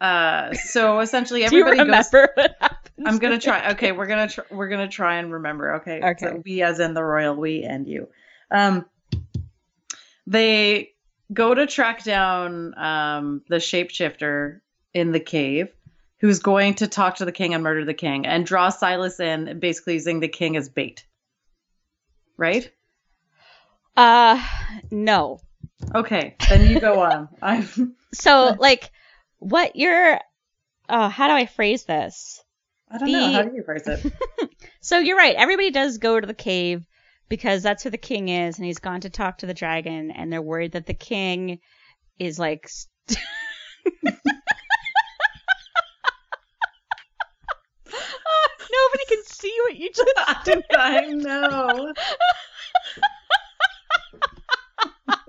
[0.00, 3.06] uh so essentially Do you everybody goes remember what happened?
[3.08, 6.26] i'm gonna try okay we're gonna tr- we're gonna try and remember okay Okay.
[6.26, 8.08] so we as in the royal we and you
[8.50, 8.86] um
[10.28, 10.90] they
[11.32, 14.60] go to track down um the shapeshifter
[14.94, 15.68] in the cave
[16.20, 19.58] who's going to talk to the king and murder the king and draw silas in
[19.58, 21.04] basically using the king as bait
[22.36, 22.70] right
[23.96, 24.40] Uh,
[24.92, 25.40] no.
[25.92, 27.28] Okay, then you go on.
[27.42, 27.96] I'm.
[28.14, 28.92] So like,
[29.40, 30.20] what you're,
[30.88, 32.40] uh, how do I phrase this?
[32.88, 33.32] I don't know.
[33.32, 34.12] How do you phrase it?
[34.80, 35.34] So you're right.
[35.34, 36.86] Everybody does go to the cave
[37.28, 40.32] because that's who the king is, and he's gone to talk to the dragon, and
[40.32, 41.58] they're worried that the king
[42.18, 42.68] is like.
[42.68, 43.18] St-
[48.70, 50.12] Nobody can see what you just
[50.44, 50.64] did.
[50.76, 51.92] I know.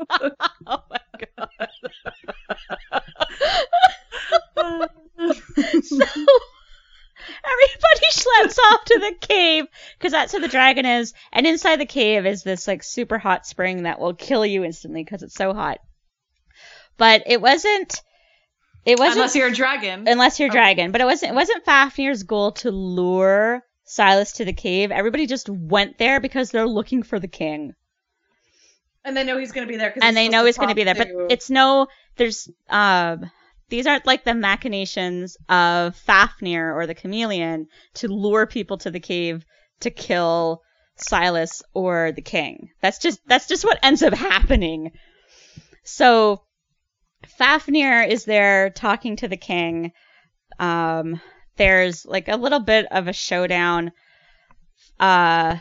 [0.67, 0.99] oh my
[1.37, 1.49] god.
[5.83, 6.05] so
[7.51, 9.65] everybody schleps off to the cave
[9.97, 11.13] because that's where the dragon is.
[11.31, 15.03] And inside the cave is this like super hot spring that will kill you instantly
[15.03, 15.79] because it's so hot.
[16.97, 18.01] But it wasn't.
[18.85, 20.07] It wasn't Unless you're a dragon.
[20.07, 20.53] unless you're Oh.
[20.53, 20.91] dragon.
[20.91, 21.31] But it wasn't.
[21.31, 24.91] It wasn't Fafnir's goal to lure Silas to the cave.
[24.91, 27.73] Everybody just went there because they're looking for the king,
[29.03, 29.93] and they know he's going to be there.
[30.01, 30.95] and they know he's going to be there.
[30.95, 31.87] But it's no.
[32.17, 33.29] There's um.
[33.69, 38.99] These aren't like the machinations of Fafnir or the chameleon to lure people to the
[38.99, 39.45] cave
[39.81, 40.61] to kill
[40.95, 42.69] Silas or the king.
[42.81, 44.91] That's just that's just what ends up happening.
[45.83, 46.43] So
[47.37, 49.91] Fafnir is there talking to the king.
[50.57, 51.21] Um,
[51.57, 53.91] there's like a little bit of a showdown.
[54.99, 55.57] Uh,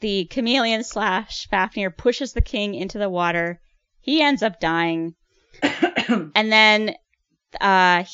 [0.00, 3.60] the chameleon slash Fafnir pushes the king into the water.
[4.00, 5.14] He ends up dying,
[6.08, 6.94] and then
[7.60, 8.04] uh,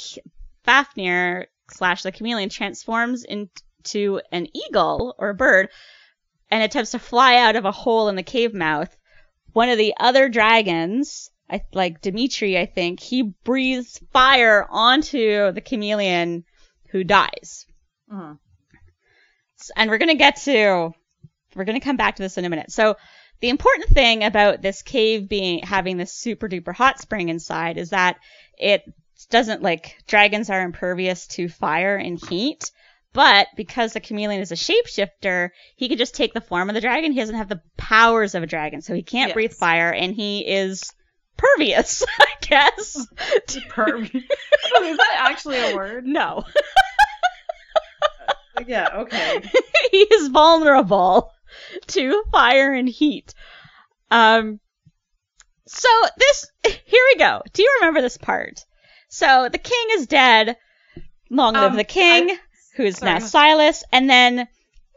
[0.64, 5.68] Fafnir slash the chameleon transforms into an eagle or a bird
[6.50, 8.94] and attempts to fly out of a hole in the cave mouth.
[9.52, 15.60] One of the other dragons, I like Dimitri, I think, he breathes fire onto the
[15.60, 16.44] chameleon
[16.90, 17.66] who dies.
[19.58, 20.92] S- And we're going to get to
[21.56, 22.70] we're going to come back to this in a minute.
[22.70, 22.96] So
[23.40, 27.90] the important thing about this cave being having this super duper hot spring inside is
[27.90, 28.18] that
[28.56, 28.82] it
[29.26, 32.70] doesn't like dragons are impervious to fire and heat.
[33.12, 36.80] But because the chameleon is a shapeshifter, he can just take the form of the
[36.80, 37.10] dragon.
[37.12, 39.34] He doesn't have the powers of a dragon, so he can't Yes.
[39.34, 40.92] breathe fire, and he is
[41.36, 43.04] pervious, I guess.
[43.70, 44.10] Perv.
[44.76, 46.06] Oh, is that actually a word?
[46.06, 46.44] no,
[48.66, 48.88] Yeah.
[48.98, 49.42] Okay.
[49.90, 51.32] he is vulnerable
[51.88, 53.34] to fire and heat.
[54.10, 54.60] Um,
[55.66, 57.42] so this, here we go.
[57.52, 58.64] Do you remember this part?
[59.10, 60.56] So the king is dead.
[61.30, 62.38] Long live Um, the king, I-
[62.76, 63.12] who's sorry.
[63.12, 64.48] now Silas, and then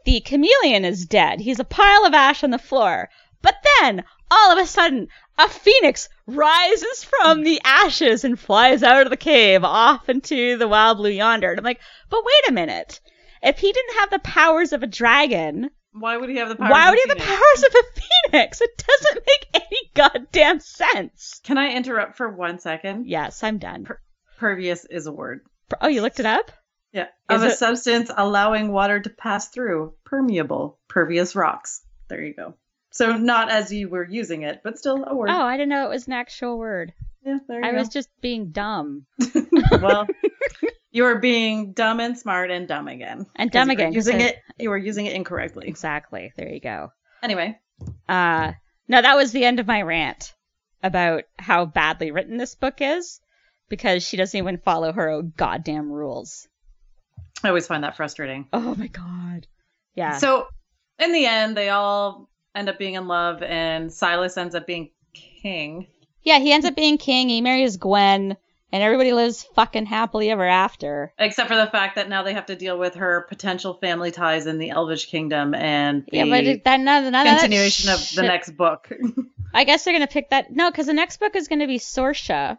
[0.04, 1.40] the chameleon is dead.
[1.40, 3.10] He's a pile of ash on the floor.
[3.42, 9.02] But then, all of a sudden, a phoenix rises from the ashes and flies out
[9.02, 11.50] of the cave off into the wild blue yonder.
[11.50, 13.00] And I'm like, but wait a minute.
[13.42, 16.70] If he didn't have the powers of a dragon, Why would he have the power?
[16.70, 18.00] why would he have the powers of a
[18.32, 18.60] phoenix?
[18.60, 21.40] It doesn't make any goddamn sense.
[21.44, 23.06] Can I interrupt for one second?
[23.06, 23.86] Yes, I'm done.
[24.38, 25.42] Pervious is a word.
[25.80, 26.50] Oh, you looked it up?
[26.92, 27.06] Yeah.
[27.30, 29.94] Is of a it- substance allowing water to pass through.
[30.04, 30.78] Permeable.
[30.88, 31.82] Pervious rocks.
[32.08, 32.54] There you go.
[32.90, 35.30] So not as you were using it, but still a word.
[35.30, 36.92] Oh, I didn't know it was an actual word.
[37.24, 37.68] yeah, there you go.
[37.68, 37.78] I go.
[37.78, 39.06] was just being dumb.
[39.72, 40.06] well,
[40.94, 43.26] you were being dumb and smart and dumb again.
[43.34, 45.66] And dumb were Using it, you were using it incorrectly.
[45.68, 46.32] Exactly.
[46.36, 46.92] There you go.
[47.22, 47.58] Anyway,
[48.08, 48.52] Uh,
[48.86, 50.32] no, that was the end of my rant
[50.84, 53.20] about how badly written this book is
[53.68, 56.46] because she doesn't even follow her own goddamn rules.
[57.42, 58.46] I always find that frustrating.
[58.52, 59.48] Oh my god.
[59.96, 60.18] Yeah.
[60.18, 60.46] So,
[61.00, 64.90] in the end, they all end up being in love, and Silas ends up being
[65.12, 65.88] king.
[66.22, 67.28] yeah, he ends up being king.
[67.28, 68.36] He marries Gwen,
[68.74, 71.12] and everybody lives fucking happily ever after.
[71.16, 74.48] Except for the fact that now they have to deal with her potential family ties
[74.48, 78.22] in the Elvish kingdom and the yeah, but that none, none of continuation of the
[78.22, 78.92] next book.
[79.54, 80.50] I guess they're gonna pick that.
[80.50, 82.58] No, because the next book is gonna be Sorcha,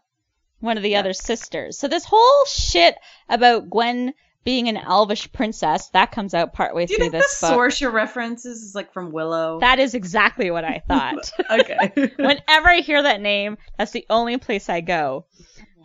[0.62, 1.00] one of the Yeah.
[1.00, 1.78] other sisters.
[1.78, 2.96] So this whole shit
[3.28, 4.14] about Gwen
[4.46, 7.60] being an elvish princess that comes out partway through think this the book.
[7.60, 9.60] Sorsha references is like from Willow?
[9.60, 11.32] That is exactly what I thought.
[11.52, 11.92] okay.
[12.16, 15.26] Whenever I hear that name, that's the only place I go.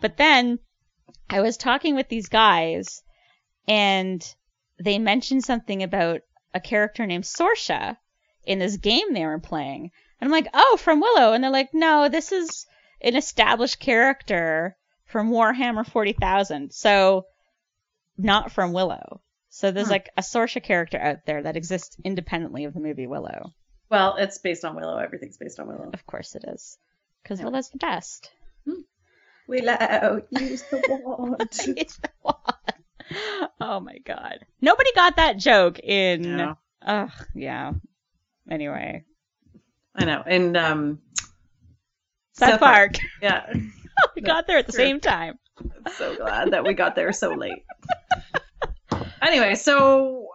[0.01, 0.59] But then
[1.29, 3.01] I was talking with these guys,
[3.67, 4.21] and
[4.83, 6.21] they mentioned something about
[6.53, 7.95] a character named Sorsha
[8.45, 9.91] in this game they were playing.
[10.19, 11.31] And I'm like, oh, from Willow.
[11.33, 12.65] And they're like, no, this is
[13.01, 16.71] an established character from Warhammer 40,000.
[16.73, 17.25] So,
[18.17, 19.21] not from Willow.
[19.49, 19.91] So there's Hmm.
[19.93, 23.51] like a Sorsha character out there that exists independently of the movie Willow.
[23.89, 24.97] well, it's based on Willow.
[24.97, 25.89] Everything's based on Willow.
[25.93, 26.77] Of course it is.
[27.23, 27.45] Because Yeah.
[27.45, 28.31] Willow's the best.
[29.51, 31.35] Willow, use the wand.
[31.77, 32.35] it's the one.
[33.59, 34.45] Oh my god.
[34.61, 36.37] Nobody got that joke in.
[36.37, 37.73] No, Ugh, yeah.
[38.49, 39.03] Anyway.
[39.93, 40.23] I know.
[40.25, 40.99] And um,
[42.31, 42.95] South South Park.
[43.21, 43.51] yeah,
[44.15, 44.85] we got there at the True.
[44.85, 45.37] same time.
[45.97, 47.65] so glad that we got there so late.
[49.21, 50.29] anyway, so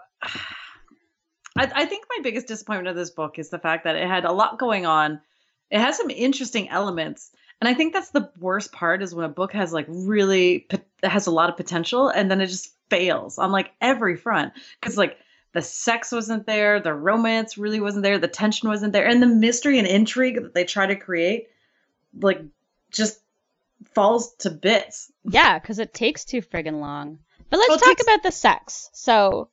[1.56, 4.26] I, I think my biggest disappointment of this book is the fact that it had
[4.26, 5.22] a lot going on.
[5.70, 7.30] It has some interesting elements,
[7.60, 10.66] and I think that's the worst part is when a book has like really
[11.02, 14.52] has a lot of potential, and then it just fails on like every front.
[14.80, 15.18] Because like
[15.52, 19.26] the sex wasn't there, the romance really wasn't there, the tension wasn't there, and the
[19.26, 21.48] mystery and intrigue that they try to create,
[22.20, 22.42] like
[22.90, 23.20] just
[23.94, 25.10] falls to bits.
[25.24, 27.18] Yeah, because it takes too friggin' long.
[27.48, 28.90] But let's Well, talk takes- about the sex.
[28.92, 29.48] So,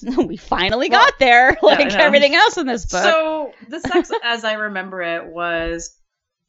[0.26, 3.02] we finally Well, got there, yeah, I like everything else in this book.
[3.02, 5.94] So the sex, as I remember it, was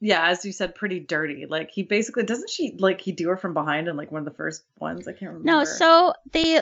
[0.01, 1.45] yeah, as you said, pretty dirty.
[1.47, 4.25] Like he basically doesn't she like he do her from behind in like one of
[4.25, 5.07] the first ones.
[5.07, 5.45] I can't remember.
[5.51, 6.59] no, so they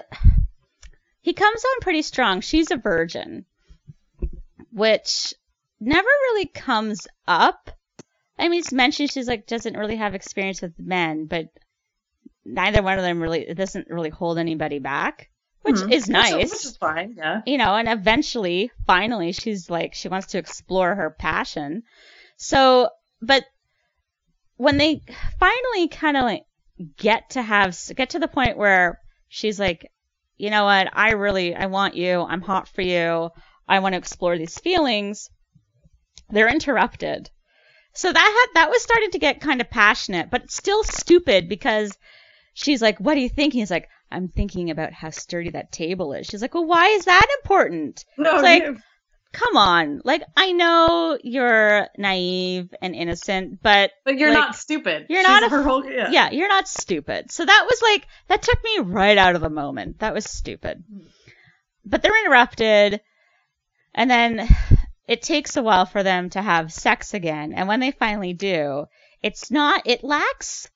[1.21, 2.41] he comes on pretty strong.
[2.41, 3.45] She's a virgin,
[4.71, 5.33] which
[5.79, 7.71] never really comes up.
[8.37, 11.47] I mean, it's mentioned she's like doesn't really have experience with men, but
[12.45, 15.29] neither one of them really it doesn't really hold anybody back,
[15.61, 15.91] which Mhm.
[15.91, 16.33] is nice.
[16.33, 17.15] which, which is fine.
[17.17, 17.41] Yeah.
[17.45, 21.83] you know, and eventually, finally, she's like, she wants to explore her passion.
[22.37, 22.89] So,
[23.21, 23.43] but
[24.57, 25.01] when they
[25.39, 26.43] finally kind of like
[26.97, 29.85] get to have, get to the point where she's like,
[30.37, 33.29] you know what, I really, I want you, I'm hot for you,
[33.67, 35.29] I want to explore these feelings,
[36.29, 37.29] they're interrupted.
[37.93, 41.97] So that had, that was starting to get kind of passionate, but still stupid because
[42.53, 43.59] she's like, what are you thinking?
[43.59, 46.27] He's like, I'm thinking about how sturdy that table is.
[46.27, 48.03] She's like, well, why is that important?
[48.17, 48.77] No, It's like-
[49.31, 50.01] Come on.
[50.03, 55.05] Like, I know you're naive and innocent, but but you're like, not stupid.
[55.07, 56.09] you're She's not a- her whole yeah.
[56.09, 57.31] yeah, you're not stupid.
[57.31, 59.99] So that was like, that took me right out of the moment.
[59.99, 60.83] That was stupid.
[60.91, 61.05] Hmm.
[61.85, 63.01] But they're interrupted,
[63.93, 64.47] and then
[65.07, 67.53] it takes a while for them to have sex again.
[67.53, 68.85] And when they finally do,
[69.23, 70.69] it's not, it lacks,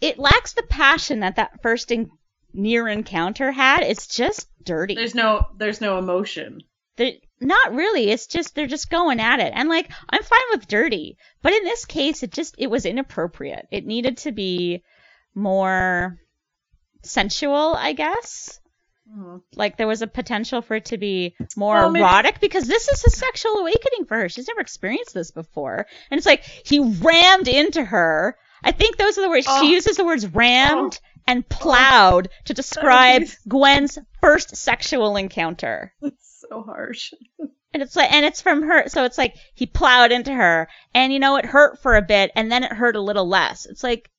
[0.00, 2.10] it lacks the passion that that first in,
[2.52, 3.82] near encounter had.
[3.82, 4.94] It's just dirty.
[4.94, 6.62] There's no there's no emotion.
[6.96, 7.12] They're,
[7.42, 8.10] not really.
[8.10, 9.52] It's just they're just going at it.
[9.54, 13.66] And like I'm fine with dirty, but in this case it just it was inappropriate.
[13.70, 14.82] It needed to be
[15.34, 16.18] more
[17.02, 18.58] sensual, I guess.
[19.10, 19.42] Mhm.
[19.56, 22.88] Like there was a potential for it to be more Well, maybe- erotic because this
[22.88, 24.28] is a sexual awakening for her.
[24.28, 25.86] She's never experienced this before.
[26.10, 28.36] And it's like he rammed into her.
[28.64, 29.60] I think those are the words Oh.
[29.62, 33.24] she uses the words rammed and plowed to describe.
[33.48, 35.92] Gwen's first sexual encounter.
[36.52, 37.12] So harsh.
[37.74, 41.10] And it's like, and it's from her, so it's like he plowed into her, and
[41.10, 43.64] you know it hurt for a bit, and then it hurt a little less.
[43.64, 44.10] It's like,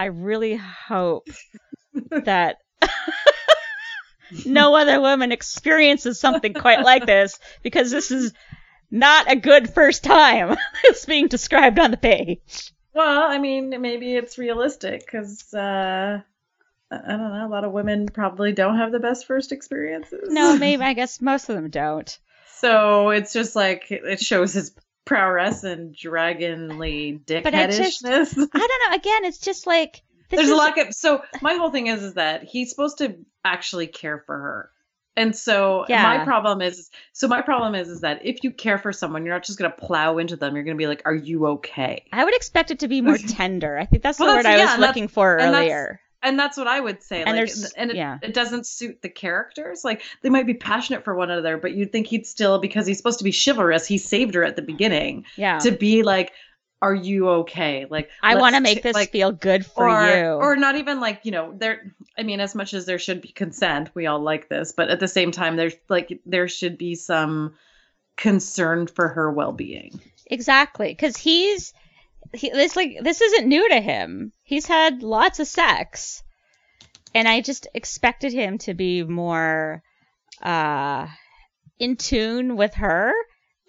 [0.00, 1.28] I really hope
[2.10, 2.56] that
[4.44, 8.32] no other woman experiences something quite like this, because this is
[8.90, 12.72] not a good first time it's being described on the page.
[12.94, 16.22] Well, I mean, maybe it's realistic because uh,
[16.92, 17.46] I don't know.
[17.46, 20.28] A lot of women probably don't have the best first experiences.
[20.30, 22.18] No, maybe I guess most of them don't.
[22.62, 24.72] So it's just like it shows his
[25.04, 28.94] prowess and dragonly But I just- I don't know.
[28.94, 30.94] Again, it's just like There's is, a lack of.
[30.94, 34.70] So my whole thing is, is that he's supposed to actually care for her.
[35.16, 36.02] And so Yeah.
[36.04, 39.34] my problem is, so my problem is, is that if you care for someone, you're
[39.34, 40.54] not just gonna plow into them.
[40.54, 43.76] You're gonna be like, "Are you okay?" I would expect it to be more tender.
[43.76, 46.00] I think that's the word I was looking for earlier.
[46.22, 47.18] And that's what I would say.
[47.22, 48.18] And like, there's- and it, yeah.
[48.22, 49.84] it doesn't suit the characters.
[49.84, 52.96] Like they might be passionate for one another, but you'd think he'd still, because he's
[52.96, 55.58] supposed to be chivalrous, he saved her at the beginning Yeah.
[55.58, 56.32] to be like,
[56.80, 60.08] "Are you okay?" Like I want to make ch- this like, feel good for or,
[60.16, 60.24] you.
[60.26, 63.28] or not even like you know there i mean as much as there should be
[63.28, 66.94] consent we all like this but at the same time there's like there should be
[66.96, 67.54] some
[68.16, 71.72] concern for her well-being exactly, because he's
[72.32, 74.32] he, this like this isn't new to him.
[74.42, 76.22] He's had lots of sex,
[77.14, 79.82] and I just expected him to be more
[80.42, 81.06] uh
[81.78, 83.12] in tune with her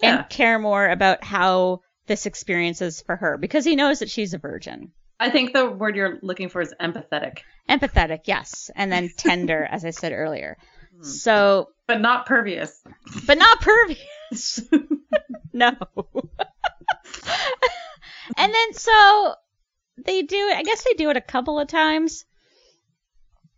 [0.01, 0.17] Yeah.
[0.19, 4.33] and care more about how this experience is for her because he knows that she's
[4.33, 4.91] a virgin.
[5.19, 7.39] i think the word you're looking for is empathetic
[7.69, 10.57] Empathetic, yes, and then tender, as I said earlier.
[10.97, 11.03] Hmm.
[11.03, 12.81] So, but not pervious
[13.25, 14.61] but not pervious.
[15.53, 15.71] no.
[18.37, 19.35] And then so
[20.05, 20.57] they do it.
[20.57, 22.25] I guess they do it a couple of times.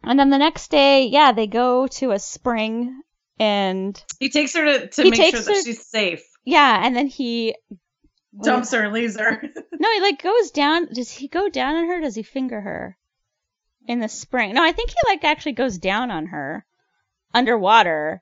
[0.04, 3.02] And then the next day, yeah, they go to a spring
[3.40, 7.08] and he takes her to, to make sure that her- she's safe yeah, and then
[7.08, 7.56] he
[8.44, 9.42] dumps her and leaves her
[9.80, 10.88] No, he like goes down.
[10.94, 12.02] Does he go down on her?
[12.02, 12.98] Does he finger her
[13.88, 14.54] in the spring?
[14.54, 16.66] No, I think he like actually goes down on her
[17.34, 18.22] underwater,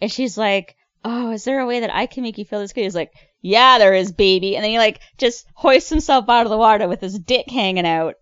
[0.00, 2.72] and she's like, "Oh, is there a way that I can make you feel this
[2.72, 6.46] good?" He's like, "Yeah, there is, baby." And then he like just hoists himself out
[6.46, 8.14] of the water with his dick hanging out,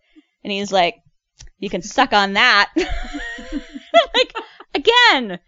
[0.45, 0.97] and he's like,
[1.59, 2.71] "You can suck on that."
[4.15, 4.33] like
[4.75, 5.39] again,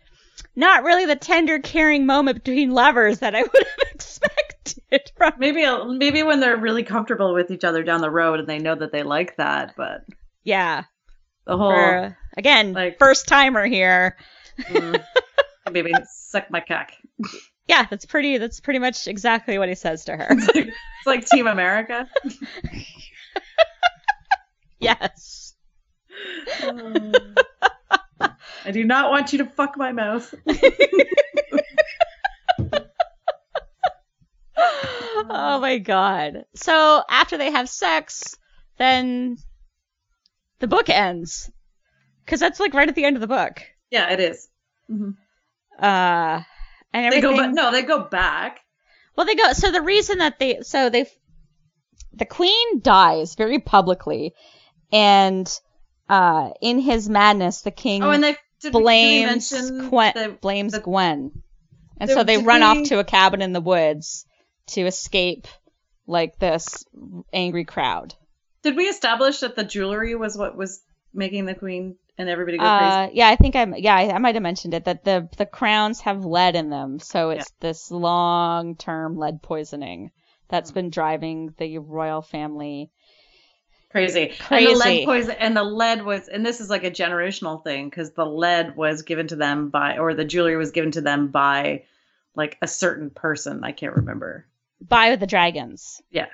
[0.56, 5.32] not really the tender, caring moment between lovers that I would have expected from.
[5.38, 5.64] maybe
[5.98, 8.92] maybe when they're really comfortable with each other down the road and they know that
[8.92, 10.04] they like that but
[10.44, 10.84] Yeah.
[11.46, 14.16] the whole for again like- first timer here
[14.60, 15.02] mm,
[15.72, 16.92] baby suck my cock
[17.68, 21.06] yeah that's pretty that's pretty much exactly what he says to her it's like, it's
[21.06, 22.08] like team america
[24.80, 25.54] yes
[28.64, 30.32] I do not want you to fuck my mouth.
[34.56, 36.44] oh my god.
[36.54, 38.36] So after they have sex,
[38.78, 39.36] then
[40.60, 41.50] the book ends.
[42.24, 43.62] Because that's like right at the end of the book.
[43.90, 44.48] Yeah, it is.
[44.90, 45.16] Mhm.
[45.80, 46.42] Uh,
[46.92, 47.30] and They everything.
[47.30, 47.54] go back.
[47.54, 48.60] No, they go back.
[49.16, 49.52] Well, they go.
[49.52, 51.06] So the reason that they, so they,
[52.12, 54.32] the queen dies very publicly,
[54.92, 55.50] and
[56.08, 60.12] uh, in his madness, the king Oh, and they did we- did we blames Gwen,
[60.14, 61.42] the- blames the- Gwen,
[61.98, 64.24] and the- so they run off to a cabin in the woods
[64.68, 65.46] to escape
[66.06, 66.84] like this
[67.32, 68.14] angry crowd.
[68.62, 70.80] Did we establish that the jewelry was what was
[71.12, 72.92] making the queen and everybody go crazy?
[72.96, 73.74] Uh, yeah, I think I'm.
[73.76, 76.98] Yeah, I, I might have mentioned it that the the crowns have lead in them,
[76.98, 80.10] so it's this long term lead poisoning
[80.48, 80.74] that's Hmm.
[80.74, 82.90] been driving the royal family.
[83.90, 84.22] Crazy.
[84.22, 84.74] And the Crazy.
[84.74, 88.24] lead poison and the lead was and this is like a generational thing because the
[88.24, 91.84] lead was given to them by or the jewelry was given to them by
[92.34, 93.62] like a certain person.
[93.64, 94.46] I can't remember.
[94.80, 96.00] by the dragons.
[96.10, 96.30] Yes.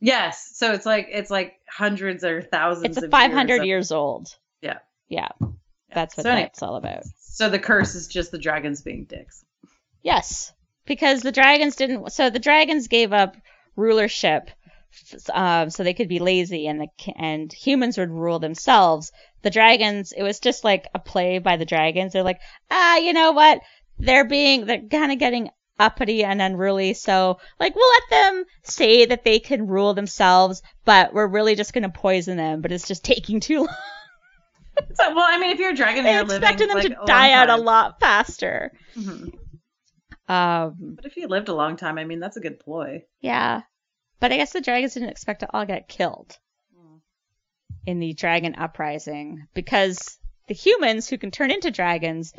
[0.00, 0.50] Yes.
[0.54, 3.66] So it's like it's like hundreds or thousands It's of 500 years.
[3.66, 4.36] years old.
[4.60, 4.78] Yeah.
[5.08, 5.28] Yeah.
[5.94, 6.44] That's what So anyway.
[6.44, 7.04] that's all about.
[7.18, 9.44] So the curse is just the dragons being dicks.
[10.02, 10.52] Yes,
[10.86, 12.12] because the dragons didn't.
[12.12, 13.36] So the dragons gave up
[13.76, 14.50] rulership,
[15.32, 19.12] um, so they could be lazy, and the and humans would rule themselves.
[19.42, 22.12] The dragons, it was just like a play by the dragons.
[22.12, 22.40] They're like,
[22.70, 23.60] ah, you know what?
[23.98, 26.94] They're being, they're kind of getting uppity and unruly.
[26.94, 31.72] So like, we'll let them say that they can rule themselves, but we're really just
[31.72, 32.60] gonna poison them.
[32.62, 33.68] But it's just taking too long.
[34.94, 37.32] So, well, I mean, if you're a dragon They're you're living them like, to die
[37.32, 38.72] out a lot faster.
[38.96, 39.32] Mhm.
[40.28, 43.04] Um, But if you lived a long time, I mean, that's a good ploy.
[43.20, 43.62] Yeah.
[44.20, 46.38] But I guess the dragons didn't expect to all get killed
[47.86, 52.34] in the dragon uprising because the humans who can turn into dragons,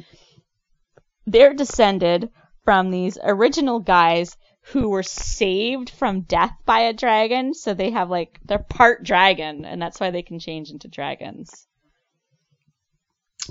[1.26, 2.30] they're descended
[2.64, 7.56] from these original guys who were saved from death by a dragon.
[7.56, 11.66] So they have like, they're part dragon and that's why they can change into dragons.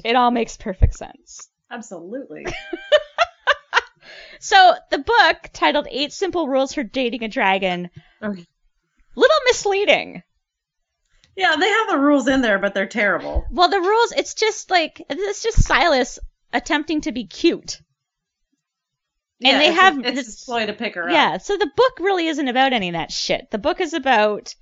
[0.04, 1.48] It all makes perfect sense.
[1.70, 2.46] Absolutely.
[4.40, 7.90] So the book titled Eight Simple Rules for Dating a Dragon,
[8.22, 8.46] Okay.
[9.16, 10.22] little misleading.
[11.34, 13.44] Yeah, they have the rules in there, but they're terrible.
[13.50, 16.20] Well, the rules, it's just like, it's just Silas
[16.52, 17.80] attempting to be cute.
[19.40, 21.10] And Yeah, they it's a- have it's this- a ploy to pick her up.
[21.12, 23.50] Yeah, so the book really isn't about any of that shit.
[23.50, 24.54] The book is about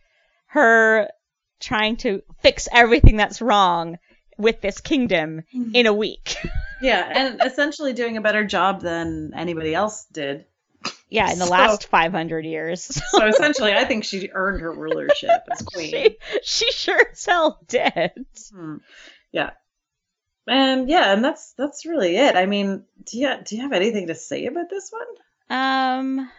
[0.47, 1.09] her
[1.61, 3.99] trying to fix everything that's wrong
[4.39, 6.37] with this kingdom in a week.
[6.79, 10.45] Yeah, and essentially doing a better job than anybody else did.
[11.09, 13.01] yeah, in the So- last 500 years.
[13.13, 15.91] So essentially, I think she earned her rulership as queen.
[15.91, 18.27] she, she sure as hell did.
[18.53, 18.77] Hmm.
[19.33, 19.53] Yeah,
[20.47, 22.37] and yeah, and that's that's really it.
[22.37, 25.59] I mean, do you do you have anything to say about this one?
[25.59, 26.31] Um,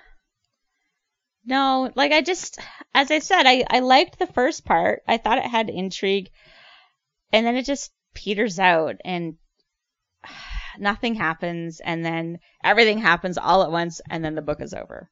[1.45, 2.59] no, like I just,
[2.93, 5.01] as I said, I, I liked the first part.
[5.07, 6.29] I thought it had intrigue,
[7.31, 9.35] and then it just peters out, and
[10.79, 15.09] nothing happens, and then everything happens all at once, and then the book is over.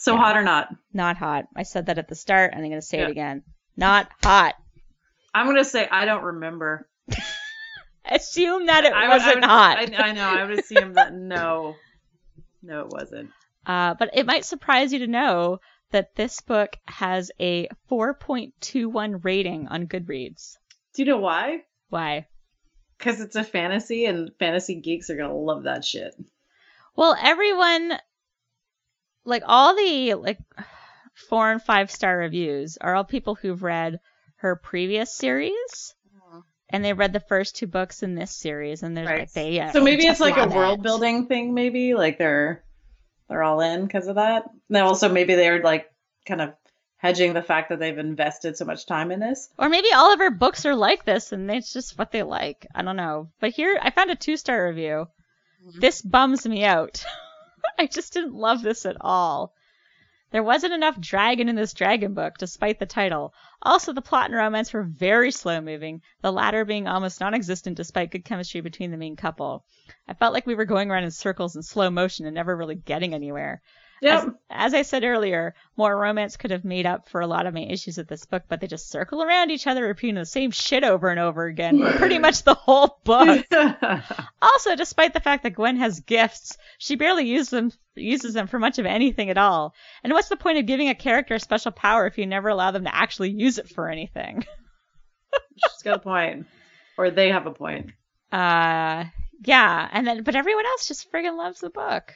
[0.00, 0.18] So Yeah.
[0.20, 0.68] hot or not?
[0.92, 1.46] Not hot.
[1.56, 3.06] I said that at the start, and I'm gonna say Yeah.
[3.06, 3.42] it again.
[3.76, 4.54] Not hot.
[5.34, 6.88] I'm gonna say I don't remember.
[8.04, 9.76] Assume that it I wasn't would- hot.
[9.78, 10.28] I, I know.
[10.28, 11.74] I would assume that no,
[12.62, 13.30] no, it wasn't.
[13.66, 15.58] Uh, but it might surprise you to know
[15.90, 20.56] that this book has a 4.21 rating on Goodreads.
[20.98, 21.60] Do you know why?
[21.90, 22.26] Why?
[22.98, 26.12] Because it's a fantasy, and fantasy geeks are gonna love that shit.
[26.96, 27.92] Well, everyone,
[29.24, 30.40] like all the like
[31.14, 34.00] four and five star reviews are all people who've read
[34.38, 35.94] her previous series,
[36.32, 36.42] oh.
[36.68, 39.20] and they read the first two books in this series, and they're Right.
[39.20, 39.70] like they yeah.
[39.70, 41.54] So maybe it's like a world building thing.
[41.54, 42.64] Maybe like they're
[43.28, 44.50] they're all in because of that.
[44.68, 45.86] And also maybe they're like
[46.26, 46.54] kind of
[46.98, 49.48] hedging the fact that they've invested so much time in this.
[49.58, 52.66] Or maybe all of her books are like this, and it's just what they like.
[52.74, 53.28] I don't know.
[53.40, 55.08] But here, I found a two star review.
[55.66, 55.80] Mhm.
[55.80, 57.04] This bums me out.
[57.78, 59.52] I just didn't love this at all.
[60.30, 63.32] There wasn't enough dragon in this dragon book, despite the title.
[63.62, 67.76] Also, the plot and romance were very slow moving, the latter being almost non existent
[67.76, 69.64] despite good chemistry between the main couple.
[70.06, 72.74] I felt like we were going around in circles in slow motion and never really
[72.74, 73.62] getting anywhere.
[74.00, 74.24] Yep.
[74.50, 77.54] As, as I said earlier, more romance could have made up for a lot of
[77.54, 80.50] my issues with this book, but they just circle around each other, repeating the same
[80.50, 83.46] shit over and over again pretty much the whole book.
[84.42, 88.58] also, despite the fact that Gwen has gifts, she barely uses them uses them for
[88.58, 89.74] much of anything at all.
[90.04, 92.70] And what's the point of giving a character a special power if you never allow
[92.70, 94.44] them to actually use it for anything?
[95.56, 96.46] She's got a point.
[96.96, 97.90] Or they have a point.
[98.30, 99.04] Uh,
[99.44, 102.14] yeah, and then but everyone else just friggin' loves the book.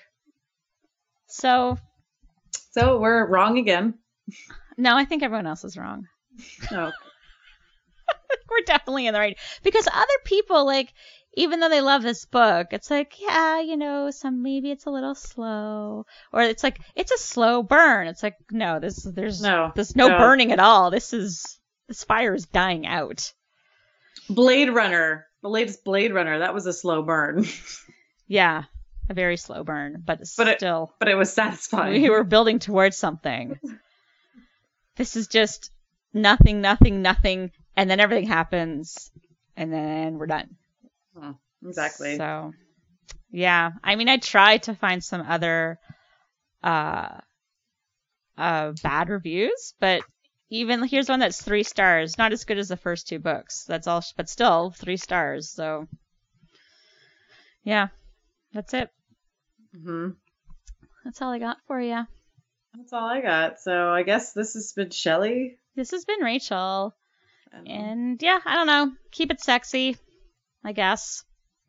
[1.32, 1.78] So
[2.72, 3.94] So we're wrong again.
[4.76, 6.06] no, I think everyone else is wrong.
[6.70, 6.88] No.
[6.88, 6.92] Oh.
[8.50, 10.92] We're definitely in the right because other people like
[11.34, 14.90] even though they love this book, it's like, yeah, you know, some maybe it's a
[14.90, 18.06] little slow, or it's like it's a slow burn.
[18.08, 19.72] It's like, no, this there's No.
[19.74, 20.18] there's no No.
[20.18, 20.90] burning at all.
[20.90, 21.58] This is
[21.88, 23.32] this fire is dying out.
[24.28, 25.26] Blade Runner.
[25.42, 26.40] The latest Blade Runner.
[26.40, 27.46] That was a slow burn.
[28.28, 28.64] Yeah,
[29.12, 32.02] a very slow burn, but, But it- still, but it was satisfying.
[32.02, 33.58] we were building towards something.
[34.96, 35.70] This is just
[36.12, 39.10] nothing, nothing, nothing, and then everything happens,
[39.56, 40.56] and then we're done.
[41.64, 42.16] Exactly.
[42.16, 42.52] So,
[43.30, 45.78] yeah, I mean, I tried to find some other
[46.62, 47.18] uh,
[48.36, 50.02] uh, bad reviews, but
[50.50, 53.64] even here's one that's three stars, not as good as the first two books.
[53.64, 55.50] That's all, but still three stars.
[55.50, 55.86] So,
[57.64, 57.88] yeah,
[58.52, 58.90] that's it.
[59.72, 60.10] Hmm
[61.04, 62.06] That's all I got for you.
[62.76, 63.60] That's all I got.
[63.60, 65.58] So I guess this has been Shelly.
[65.76, 66.94] This has been Rachel,
[67.52, 69.96] And, and yeah, I don't know, keep it sexy,
[70.64, 71.24] I guess.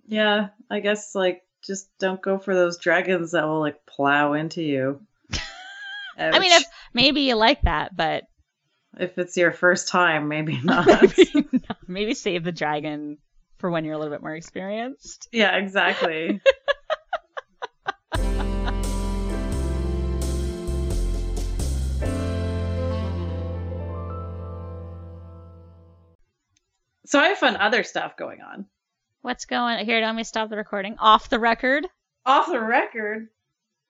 [0.08, 4.62] yeah, I guess like just don't go for those dragons that will like plow into
[4.62, 5.01] you.
[6.18, 8.26] I mean, if maybe you like that, but
[8.99, 10.86] if it's your first time, maybe not.
[10.88, 11.49] maybe,
[11.88, 13.18] maybe save the dragon
[13.58, 15.28] for when you're a little bit more experienced.
[15.32, 16.41] yeah, exactly.
[27.14, 28.66] so I have fun other stuff going on.
[29.22, 30.01] What's going here?
[30.01, 30.95] Let me stop the recording.
[30.97, 31.86] Off the record.
[32.26, 33.28] Off the record.